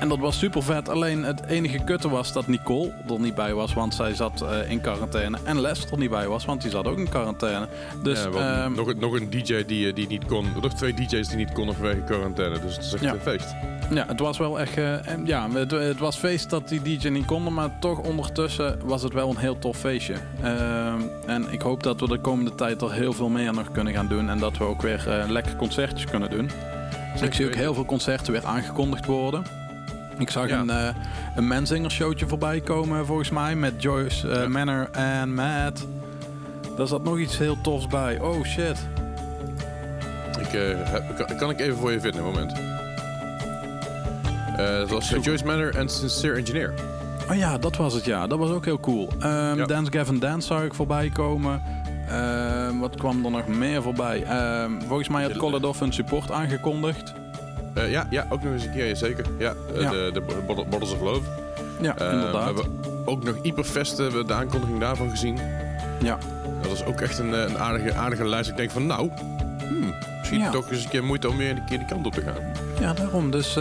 [0.00, 0.88] en dat was super vet.
[0.88, 4.70] Alleen het enige kutte was dat Nicole er niet bij was, want zij zat eh,
[4.70, 5.38] in quarantaine.
[5.44, 7.68] En Les er niet bij was, want die zat ook in quarantaine.
[8.02, 10.46] Dus Ja, ehm, nog, een- nog een DJ die, eh, die niet kon.
[10.62, 12.60] Nog twee DJ's die niet konden vanwege quarantaine.
[12.60, 13.12] Dus het is echt Ja.
[13.12, 13.54] een feest.
[13.90, 14.76] ja, het was wel echt.
[14.76, 19.02] eh, ja, het, het was feest dat die DJ niet konden, maar toch ondertussen was
[19.02, 20.14] het wel een heel tof feestje.
[20.42, 23.92] Ehm, en ik hoop dat we de komende tijd er heel veel meer nog kunnen
[23.92, 26.50] gaan doen en dat we ook weer lekker concertjes kunnen doen.
[27.22, 29.42] ik zie ook heel veel concerten weer aangekondigd worden.
[30.18, 30.58] Ik zag Ja.
[30.60, 30.88] een, eh
[31.36, 34.48] een Menzinger showtje voorbij komen volgens mij met Joyce eh, Ja.
[34.48, 35.86] Manor en Matt.
[36.76, 38.20] Daar zat nog iets heel tofs bij.
[38.20, 38.86] Oh shit.
[40.40, 40.60] Ik, eh,
[40.90, 42.52] heb- kan, ik even voor je vinden, een moment.
[44.56, 46.74] Dat was Joyce Manor en Sincere Engineer.
[47.30, 48.26] Oh ja, dat was het ja.
[48.26, 49.08] Dat was ook heel cool.
[49.20, 49.54] Ja.
[49.54, 51.62] Dance Gavin Dance zag ik voorbij komen.
[52.08, 54.22] Ehm, wat kwam er nog meer voorbij?
[54.24, 57.12] Ehm, volgens mij had Koladov een support aangekondigd.
[57.74, 59.24] Eh, ja, ja, ook nog eens een keer, zeker.
[59.38, 59.90] Ja, eh, Ja.
[59.90, 61.20] de, de Bottle- Bottles of Love.
[61.80, 62.54] Ja, Eh, inderdaad.
[62.54, 65.38] We hebben ook nog Hyperfest, de aankondiging daarvan gezien.
[66.02, 66.18] Ja.
[66.62, 68.50] Dat is ook echt een, een aardige, aardige lijst.
[68.50, 69.10] Ik denk van, nou,
[69.68, 70.50] hmm, misschien Ja.
[70.50, 72.36] toch eens een keer moeite om weer een keer die kant op te gaan.
[72.80, 73.30] ja, daarom.
[73.30, 73.54] Dus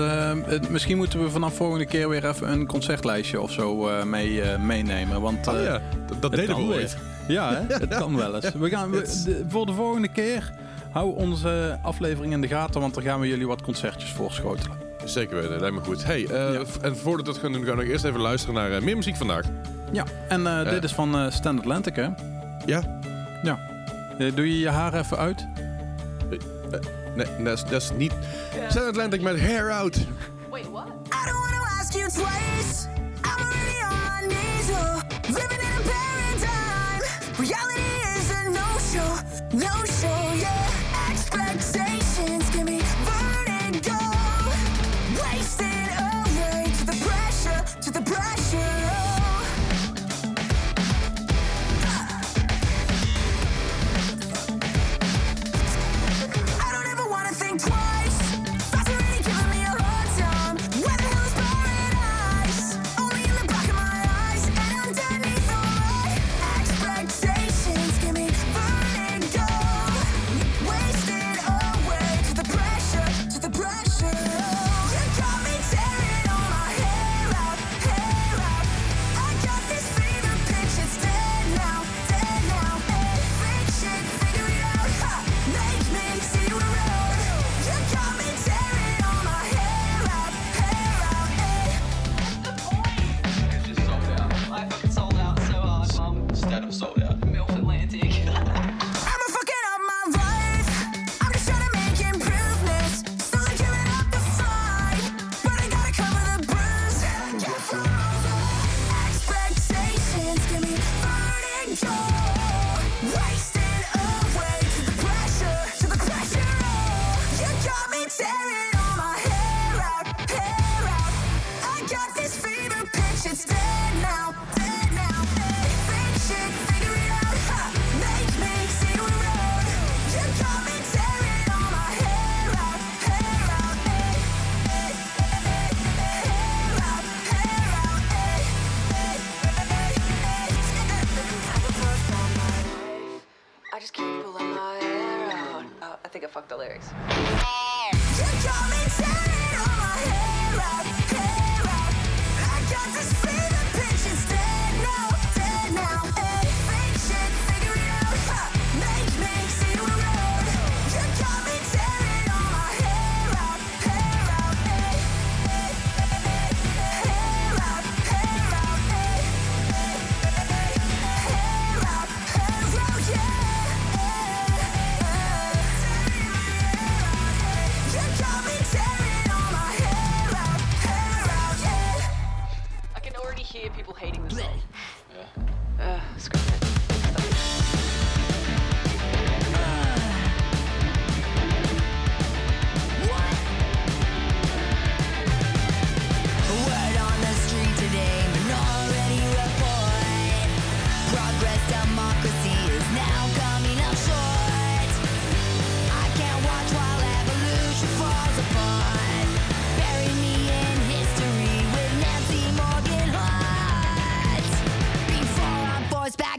[0.45, 5.21] het- misschien moeten we vanaf volgende keer weer even een concertlijstje of zo mee, meenemen.
[5.21, 6.71] Want Oh ja, dat, dat deden we weer.
[6.75, 6.97] ooit.
[7.27, 7.73] Ja, hè?
[7.85, 8.51] het kan wel eens.
[8.53, 10.51] We gaan, we- de- voor de volgende keer
[10.93, 14.77] hou onze aflevering in de gaten, want dan gaan we jullie wat concertjes voorschotelen.
[15.05, 16.03] Zeker weten, lijkt me goed.
[16.03, 16.63] Hey, eh, Ja.
[16.81, 18.95] en voordat we dat gaan doen, gaan we nog eerst even luisteren naar eh, meer
[18.95, 19.45] muziek vandaag.
[19.91, 22.07] Ja, en eh, dit is van eh Stand Atlantic, hè?
[22.65, 22.99] Ja?
[23.43, 23.59] Ja.
[24.17, 25.47] Doe je je haar even uit?
[27.15, 28.13] Nee, dat is, niet...
[28.69, 29.97] Stand Atlantic met Hair Out.
[30.49, 30.85] Wait, what?
[30.87, 32.87] I don't wanna ask you twice.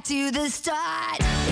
[0.05, 1.44] To the start,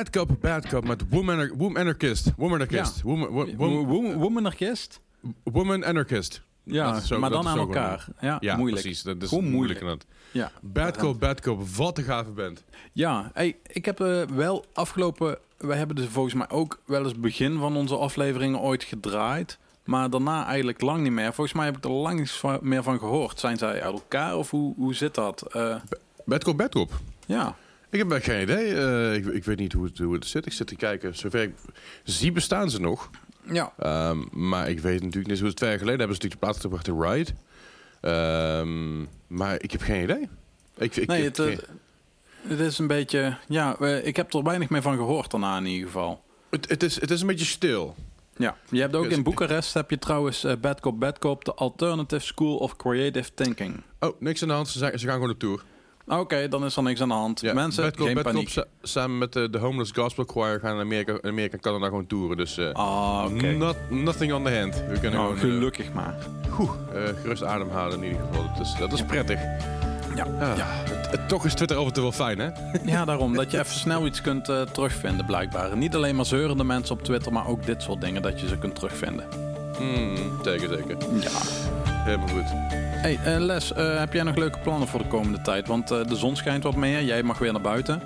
[0.00, 2.32] Bad Cop, Bad Cop met Woman, woman Anarchist.
[2.36, 2.96] Woman Anarchist.
[2.96, 3.02] Ja.
[3.02, 5.00] Woman, wo- wo- Wo- wo- Womanarchist?
[5.44, 6.42] woman Anarchist.
[6.62, 8.06] Ja, Dat zo- maar dat dan aan elkaar.
[8.20, 8.82] Ja, Ja, moeilijk.
[8.82, 9.02] precies.
[9.02, 9.54] Dat is moeilijk.
[9.54, 9.80] moeilijk.
[9.80, 10.06] inderdaad.
[10.30, 10.50] Ja.
[10.60, 11.68] Bad Cop, Bad Cop.
[11.68, 12.64] Wat een gave band.
[12.92, 15.38] Ja, hey, ik heb eh, wel afgelopen...
[15.58, 19.58] Wij hebben dus volgens mij ook wel eens begin van onze afleveringen ooit gedraaid.
[19.84, 21.32] Maar daarna eigenlijk lang niet meer.
[21.32, 23.40] Volgens mij heb ik er lang niets van- meer van gehoord.
[23.40, 25.42] Zijn zij uit elkaar of hoe, hoe zit dat?
[25.54, 25.76] Eh,
[26.24, 26.90] Bad Cop, Bad Cop.
[27.26, 27.56] ja,
[27.90, 28.74] Ik heb echt geen idee.
[28.74, 30.46] Eh, ik, ik weet niet hoe het, hoe het zit.
[30.46, 31.16] Ik zit te kijken.
[31.16, 31.54] Zover ik
[32.04, 33.10] zie bestaan ze nog.
[33.52, 33.72] ja.
[33.78, 35.38] Ehm, maar ik weet natuurlijk niet.
[35.38, 37.30] Zoals twee jaar geleden hebben ze natuurlijk de plaats gebracht in Ride.
[38.00, 40.28] Ehm, maar ik heb geen idee.
[40.78, 41.58] Ik, ik, nee, het, eh,
[42.42, 43.36] het is een beetje...
[43.48, 46.22] Ja, ik heb er weinig meer van gehoord daarna in ieder geval.
[46.50, 47.94] het, het, is, het is een beetje stil.
[48.36, 51.44] Ja, je hebt ook Dus- in Boekarest heb je trouwens eh, Bad Cop Bad Cop,
[51.44, 53.82] de Alternative School of Creative Thinking.
[54.00, 54.68] Oh, niks aan de hand.
[54.68, 55.62] Ze gaan gewoon op tour.
[56.06, 57.40] Oké, dan is er niks aan de hand.
[57.40, 58.48] Ja, Mensen, Bad geen Bad paniek.
[58.48, 61.84] sa- samen met de, de Homeless Gospel Choir gaan in Amerika, in Amerika en Canada
[61.86, 62.36] gewoon toeren.
[62.36, 64.74] Dus eh, Ah, not, nothing on the hand.
[64.74, 66.14] We kunnen Nou, gewoon eh, gelukkig maar.
[66.58, 68.50] Oeh, eh, gerust ademhalen in ieder geval.
[68.56, 69.38] Dat is, dat is prettig.
[70.14, 70.66] Ja, Ja, ja.
[70.66, 72.48] het- het- toch is Twitter af en toe wel fijn, hè?
[72.84, 73.34] ja, daarom.
[73.42, 75.76] Dat je even snel iets kunt terugvinden, blijkbaar.
[75.76, 78.58] Niet alleen maar zeurende mensen op Twitter, maar ook dit soort dingen dat je ze
[78.58, 79.24] kunt terugvinden.
[79.80, 80.96] Mm, zeker, zeker.
[81.20, 81.30] Ja.
[82.04, 82.44] Helemaal goed.
[83.02, 85.66] Hey, eh, Les, eh, heb jij nog leuke plannen voor de komende tijd?
[85.66, 87.02] Want eh, de zon schijnt wat meer.
[87.04, 88.02] Jij mag weer naar buiten.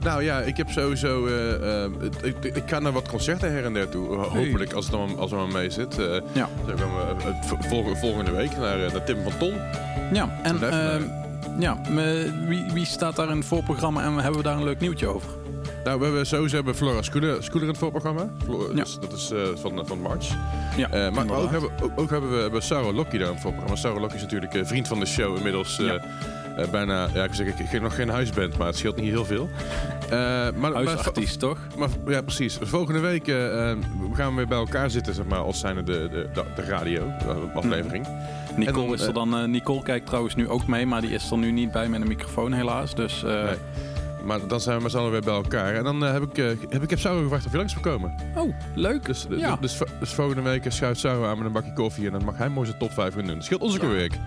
[0.00, 1.26] Nou ja, ik heb sowieso...
[2.22, 4.14] ik, ik, ga naar wat concerten her en der toe.
[4.16, 5.94] Hopelijk, als het dan als het maar mee zit.
[6.32, 6.48] Ja.
[6.66, 9.54] Dan gaan we eh, v- vol- volgende week naar, naar Tim van Ton.
[10.12, 11.02] Ja, en ehm,
[11.58, 11.78] ja,
[12.48, 15.30] wie, wie staat daar in het voorprogramma en hebben we daar een leuk nieuwtje over?
[15.84, 18.30] Nou, we hebben sowieso bij Flora Scooter, in het voorprogramma.
[18.48, 18.74] Ja.
[18.74, 20.28] dus dat is eh, van, van March.
[20.76, 23.42] Ja, Eh, maar ook hebben, ook, ook hebben we bij Sarah Lokkie daar in het
[23.42, 23.76] voorprogramma.
[23.80, 25.36] Sarah Lokkie is natuurlijk eh, vriend van de show.
[25.36, 25.98] Inmiddels eh, Ja.
[26.56, 29.24] eh, bijna, ja, ik zeg, ik, ik nog geen huisband, maar het scheelt niet heel
[29.24, 29.48] veel.
[30.04, 31.58] Eh, maar, maar, Huisartiest, toch?
[31.78, 32.58] maar ja, precies.
[32.62, 33.76] Volgende week eh, eh,
[34.12, 37.06] gaan we weer bij elkaar zitten, zeg maar, als zijnde de, de, de, de radio
[37.06, 38.06] eh, aflevering.
[38.56, 39.36] Nicole En dan, is er eh, dan.
[39.36, 42.00] eh, Nicole kijkt trouwens nu ook mee, maar die is er nu niet bij met
[42.00, 42.94] een microfoon helaas.
[42.94, 43.54] Dus eh, Nee.
[44.24, 45.74] Maar dan zijn we met z'n allen weer bij elkaar.
[45.74, 47.82] En dan eh, heb ik, eh, heb ik heb Sarah gevraagd of je langs wil
[47.82, 48.14] komen.
[48.36, 49.04] oh, leuk.
[49.06, 49.56] Dus, dus, Ja.
[49.60, 52.06] dus, dus volgende week schuift Sarah aan met een bakje koffie.
[52.06, 53.34] En dan mag hij mooi zijn top 5 gaan doen.
[53.34, 53.88] Dat scheelt ons ook Ja.
[53.88, 54.18] een week.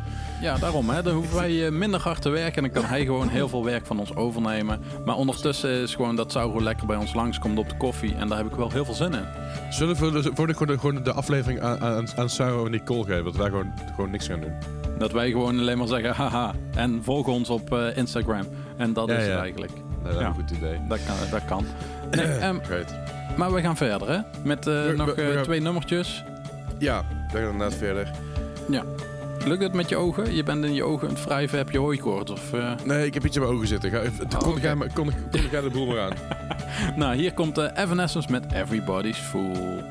[0.42, 0.90] Ja, daarom.
[0.90, 1.04] Hè.
[1.04, 3.64] Dan hoeven wij eh, minder hard te werken en dan kan hij gewoon heel veel
[3.64, 4.80] werk van ons overnemen.
[5.06, 8.16] Maar ondertussen is gewoon dat Sauro lekker bij ons langskomt op de koffie.
[8.16, 9.26] En daar heb ik wel heel veel zin in.
[9.70, 12.72] Zullen we de, voor de, gewoon de, gewoon de aflevering aan, aan, aan Sarah en
[12.72, 13.24] Nicole geven?
[13.24, 14.54] Dat wij gewoon, gewoon niks gaan doen.
[14.98, 16.54] Dat wij gewoon alleen maar zeggen haha.
[16.76, 18.46] En volg ons op eh, Instagram.
[18.78, 19.32] En dat Ja, is ja.
[19.32, 19.72] het eigenlijk.
[20.04, 20.80] Dat is een goed idee.
[20.88, 21.16] Dat kan.
[21.32, 21.66] Dat kan.
[22.12, 22.58] Nee, ehm,
[23.38, 24.20] maar we gaan verder hè.
[24.44, 26.24] Met eh, We- nog we- we eh, gaan- twee nummertjes.
[26.78, 28.12] Ja, we gaan inderdaad verder.
[28.70, 28.84] Ja.
[29.46, 30.36] Lukt het met je ogen?
[30.36, 31.58] Je bent in je ogen aan het wrijven.
[31.58, 32.32] Heb je hooikoorts?
[32.32, 32.72] Of, eh?
[32.84, 33.90] Nee, ik heb iets in mijn ogen zitten.
[33.92, 36.12] Ga, Oh, kon, maar- kon, de boel maar aan?
[36.96, 39.84] Nou, hier komt eh, Evanescence met Everybody's Fool.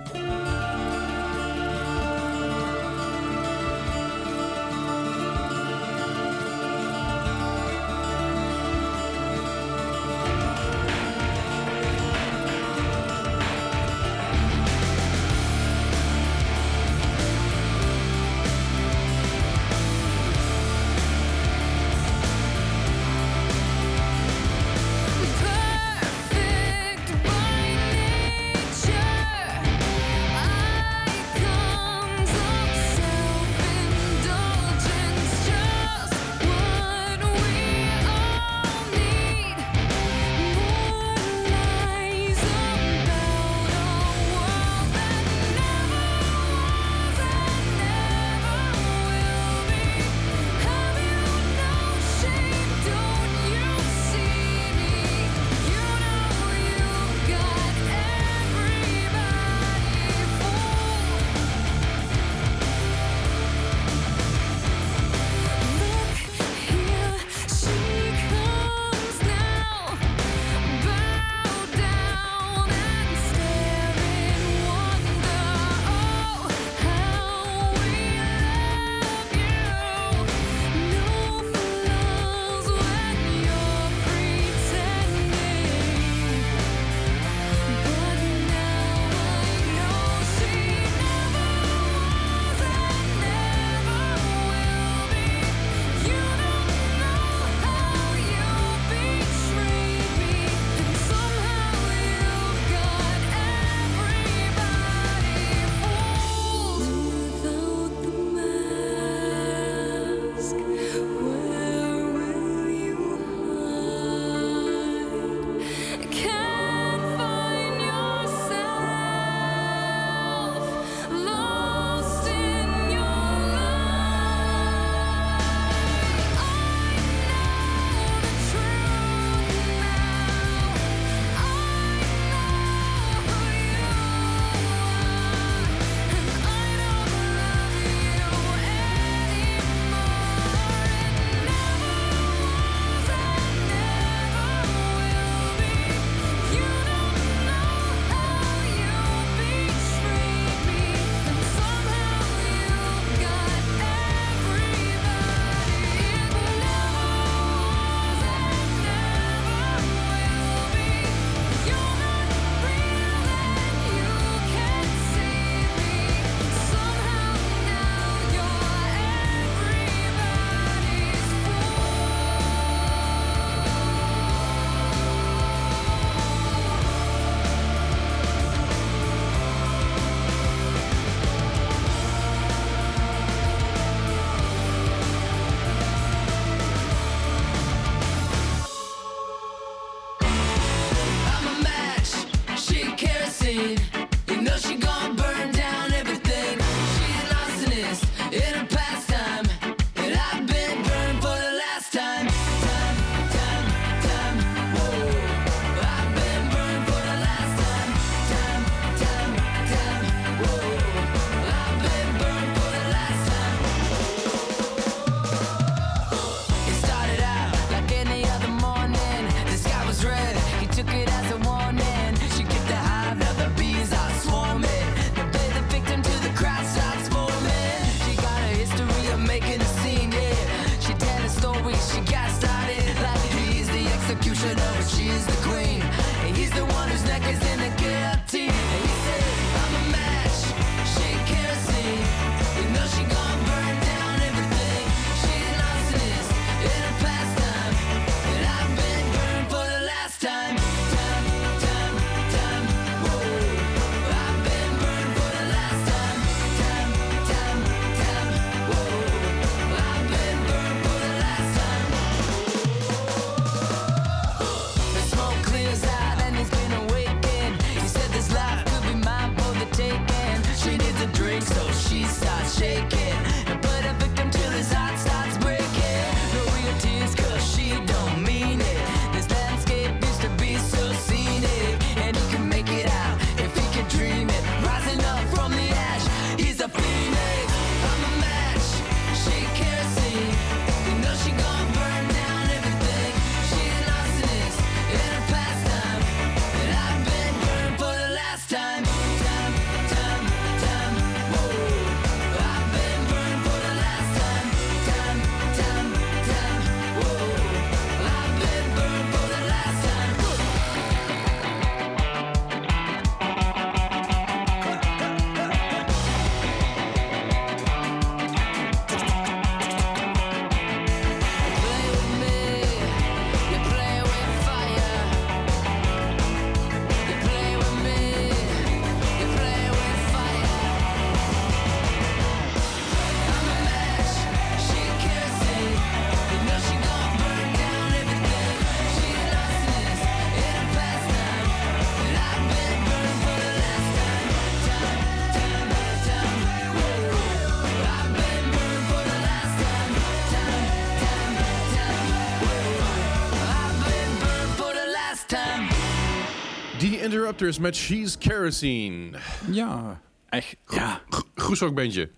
[357.23, 359.18] Interrupters met She's Kerosene.
[359.51, 360.57] Ja, echt.
[360.68, 361.01] Ja,
[361.35, 362.11] Groesrockbandje.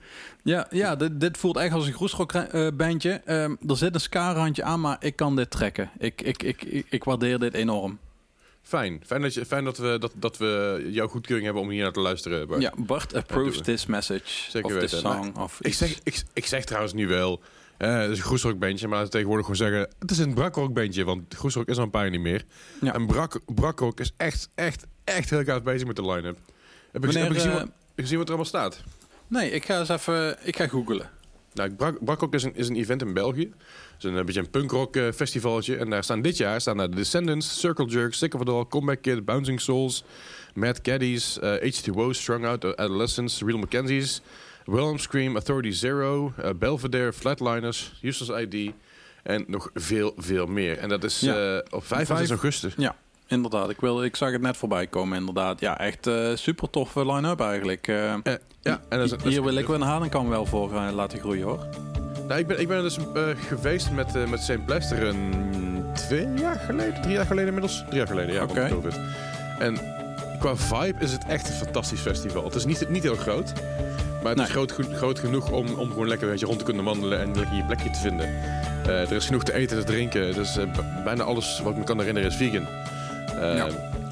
[0.42, 3.10] ja, ja dit, dit voelt echt als een groesrock-bandje.
[3.24, 5.90] Ehm, er zit een ska-randje aan, maar ik kan dit trekken.
[5.98, 7.98] Ik, ik, ik, ik, ik waardeer dit enorm.
[8.62, 9.02] Fijn.
[9.06, 11.92] Fijn dat, je, fijn dat, we, dat, dat we jouw goedkeuring hebben om hier naar
[11.92, 12.46] te luisteren.
[12.48, 12.62] Bart.
[12.62, 15.10] Ja, Bart approves this message Zeker of this weten.
[15.10, 15.36] song.
[15.36, 17.40] Of Ik zeg, ik, ik zeg trouwens nu wel...
[17.76, 19.94] eh, het is een groesrockbandje, maar laten we tegenwoordig gewoon zeggen...
[19.98, 22.44] Het is een brakrockbandje, want groesrock is al een paar jaar niet meer.
[22.80, 22.94] Ja.
[22.94, 26.38] En brak, brakrock is echt, echt, echt heel gaaf bezig met de line-up.
[26.92, 28.82] Heb je gezien, eh, wat, heb je gezien wat er allemaal staat?
[29.26, 30.36] Nee, ik ga eens even...
[30.42, 31.10] Ik ga googlen.
[31.54, 33.52] Nou, Brak, Brakrock is een, is een event in België.
[33.94, 35.76] Het is een, een beetje een punkrock eh, festivaltje.
[35.76, 38.64] En daar staan dit jaar staan daar de Descendants, Circle Jerk, Sick of It All,
[38.68, 40.04] Comeback Kid, Bouncing Souls,
[40.54, 44.20] Mad Caddies, eh, H2O, Strung Out, Adolescents, Real Mackenzies,
[44.64, 48.72] Wilhelm Scream, Authority Zero, eh, Belvedere, Flatliners, Useless ID
[49.22, 50.78] en nog veel, veel meer.
[50.78, 51.54] En dat is Ja.
[51.54, 52.74] eh, op 5 en 6 Vijf- augustus.
[52.76, 52.94] Ja,
[53.26, 53.70] inderdaad.
[53.70, 55.60] Ik, wil, ik zag het net voorbij komen, inderdaad.
[55.60, 57.86] Ja, echt eh, super toffe line-up eigenlijk.
[57.86, 58.20] Ja,
[58.88, 61.66] en dat is, hier wil ik wel een haringkam wel voor laten groeien, hoor.
[62.28, 62.98] Nou, ik ben, ik ben dus
[63.48, 64.64] geweest met, met St.
[64.66, 65.32] Plaster een
[65.94, 67.82] twee jaar geleden, drie jaar geleden inmiddels.
[67.86, 68.68] Drie jaar geleden, ja, Oké.
[68.68, 69.00] COVID.
[69.58, 69.78] En
[70.40, 72.44] qua vibe is het echt een fantastisch festival.
[72.44, 73.52] Het is niet, niet heel groot,
[74.24, 74.64] maar het Nee.
[74.64, 77.36] is groot, groot genoeg om, om gewoon lekker weet je, rond te kunnen wandelen en
[77.36, 78.26] lekker je plekje te vinden.
[78.86, 80.34] Eh, er is genoeg te eten en te drinken.
[80.34, 80.64] Dus eh,
[81.04, 82.66] bijna alles wat ik me kan herinneren is vegan.
[83.40, 83.66] Eh, Ja.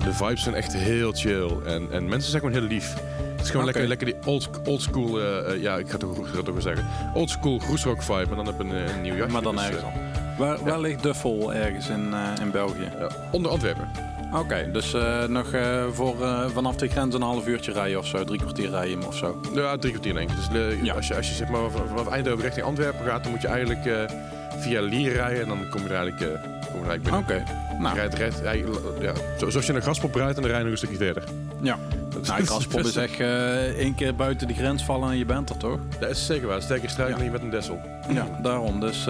[0.05, 2.95] De vibes zijn echt heel chill en, en mensen zijn gewoon heel lief.
[3.33, 5.21] Het is gewoon lekker, lekker die old, old school,
[5.55, 6.87] ja, ik ga het ook, wel zeggen.
[7.15, 9.33] Old school groesrock vibe, maar dan op een, eh, een nieuw jasje.
[9.33, 9.93] Maar dan Dus, ergens dan.
[10.39, 12.89] Waar, waar ligt Duffel ergens in, in België?
[13.31, 13.89] onder Antwerpen.
[14.35, 18.07] Oké, dus eh, nog eh, voor, eh, vanaf de grens een half uurtje rijden of
[18.07, 19.41] zo, drie kwartier rijden of zo.
[19.55, 20.37] Ja, drie kwartier denk ik.
[20.37, 20.47] Dus
[20.83, 20.95] Ja.
[20.95, 24.09] als, je, als je zeg maar vanaf Eindhoven richting Antwerpen gaat, dan moet je eigenlijk
[24.59, 26.19] via Lier rijden en dan kom je er eigenlijk,
[26.71, 27.21] kom je er eigenlijk binnen.
[27.21, 27.35] Oké,
[27.75, 30.59] Je nou, rijdt, rijdt, eigenlijk, ja, zo- zoals je een graspop rijdt en dan rij
[30.59, 31.23] je nog een stukje verder.
[31.61, 31.79] ja.
[32.09, 35.51] Dat Nou, Graspop is echt eh, één keer buiten de grens vallen en je bent
[35.51, 35.79] er toch?
[36.01, 36.63] Dat is zeker waar.
[36.63, 37.23] Sterker struik Ja.
[37.25, 37.81] je met een dessel.
[38.13, 38.81] Ja, daarom.
[38.81, 39.09] Dus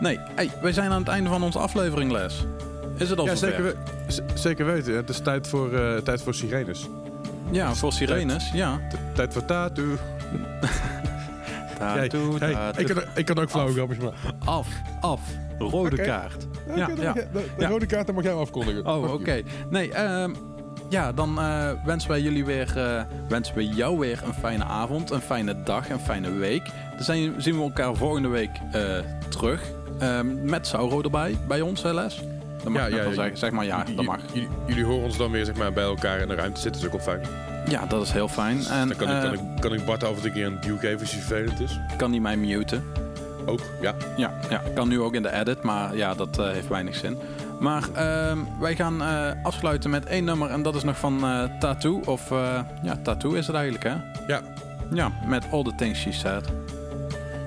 [0.00, 2.44] nee, hey, wij zijn aan het einde van onze aflevering, Les.
[2.98, 3.74] Is het al Ja, zeker, we-
[4.34, 4.96] zeker weten.
[4.96, 6.88] Het is tijd voor, eh, tijd voor sirenes.
[7.50, 8.80] Ja, voor sirenes, ja.
[8.88, 9.84] T- tijd voor tattoo.
[11.78, 14.18] Tattoo, Hey, ik, kan, ik kan ook flauwe grapjes maken.
[14.44, 14.68] Af,
[15.00, 15.20] af.
[15.58, 16.46] Rode kaart.
[16.68, 17.12] Ja, Ja, ja.
[17.12, 17.68] De, de Ja.
[17.68, 18.86] rode kaart, dan mag jij afkondigen.
[18.86, 19.42] Oh, oké.
[19.70, 20.34] Nee, ehm,
[20.88, 25.10] ja, dan eh, wensen wij jullie weer, eh, wensen we jou weer een fijne avond,
[25.10, 26.64] een fijne dag, een fijne week.
[26.94, 28.50] Dan zijn, zien we elkaar volgende week
[29.28, 29.62] terug.
[29.98, 32.22] Ehm, met Sauro erbij, bij ons, hè, Les?
[32.66, 33.36] Dat mag Ja, ja, zeggen.
[33.38, 34.18] Zeg maar ja, dat mag.
[34.66, 36.82] Jullie, horen ons dan weer zeg maar, bij elkaar in de ruimte zitten.
[36.82, 37.34] Dat is ook wel fijn.
[37.68, 38.64] Ja, dat is heel fijn.
[38.66, 40.46] En dan kan, ik, eh, kan, ik, kan ik Bart af en toe een keer
[40.46, 41.78] een duw geven als hij vervelend is.
[41.96, 42.84] kan die mij muten.
[43.44, 43.94] Ook, ja.
[44.16, 47.18] Ja, ja, kan nu ook in de edit, maar ja, dat eh, heeft weinig zin.
[47.60, 51.24] Maar ehm, wij gaan eh, afsluiten met één nummer en dat is nog van
[51.58, 52.00] Tattoo.
[52.04, 52.28] Of
[52.82, 53.94] ja, Tattoo is het eigenlijk, hè?
[54.26, 54.40] Ja.
[54.92, 56.44] Ja, met All the Things She Said.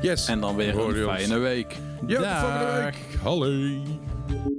[0.02, 0.28] Yes.
[0.28, 0.98] En dan weer een ons.
[0.98, 1.76] fijne week.
[2.08, 2.96] Ja, volgende week.
[3.24, 4.58] Hallo.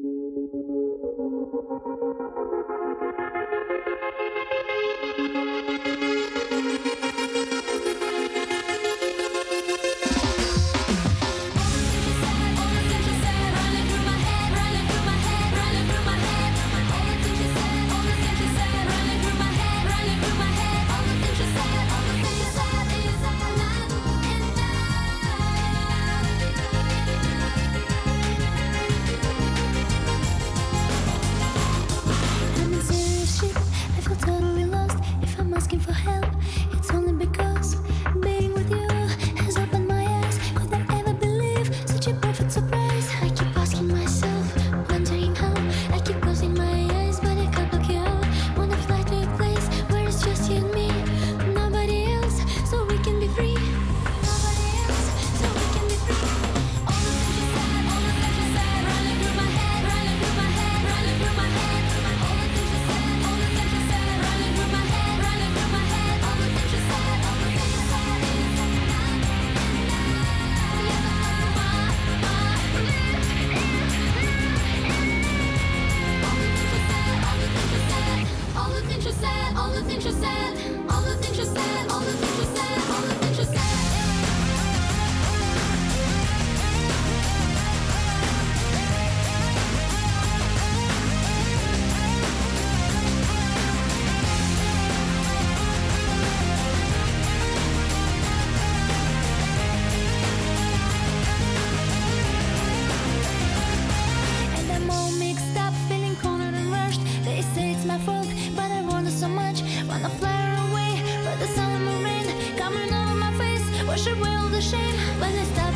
[113.91, 115.70] Worship will the shame when it's done.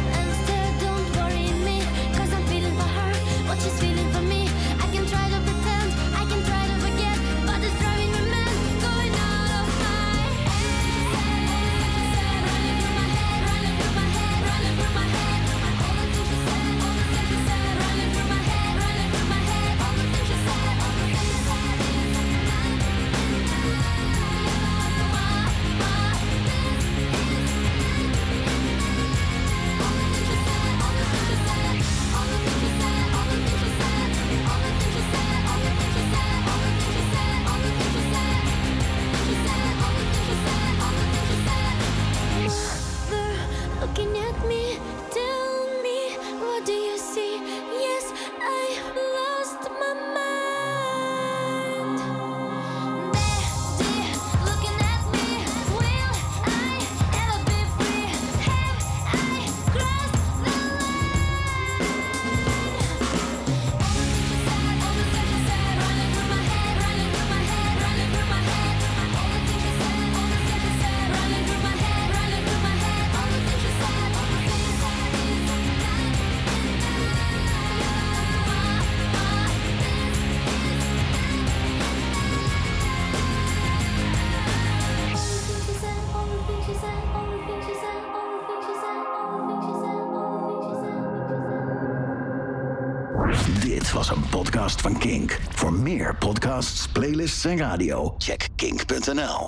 [97.24, 99.40] Playlists en radio, check kink.nl.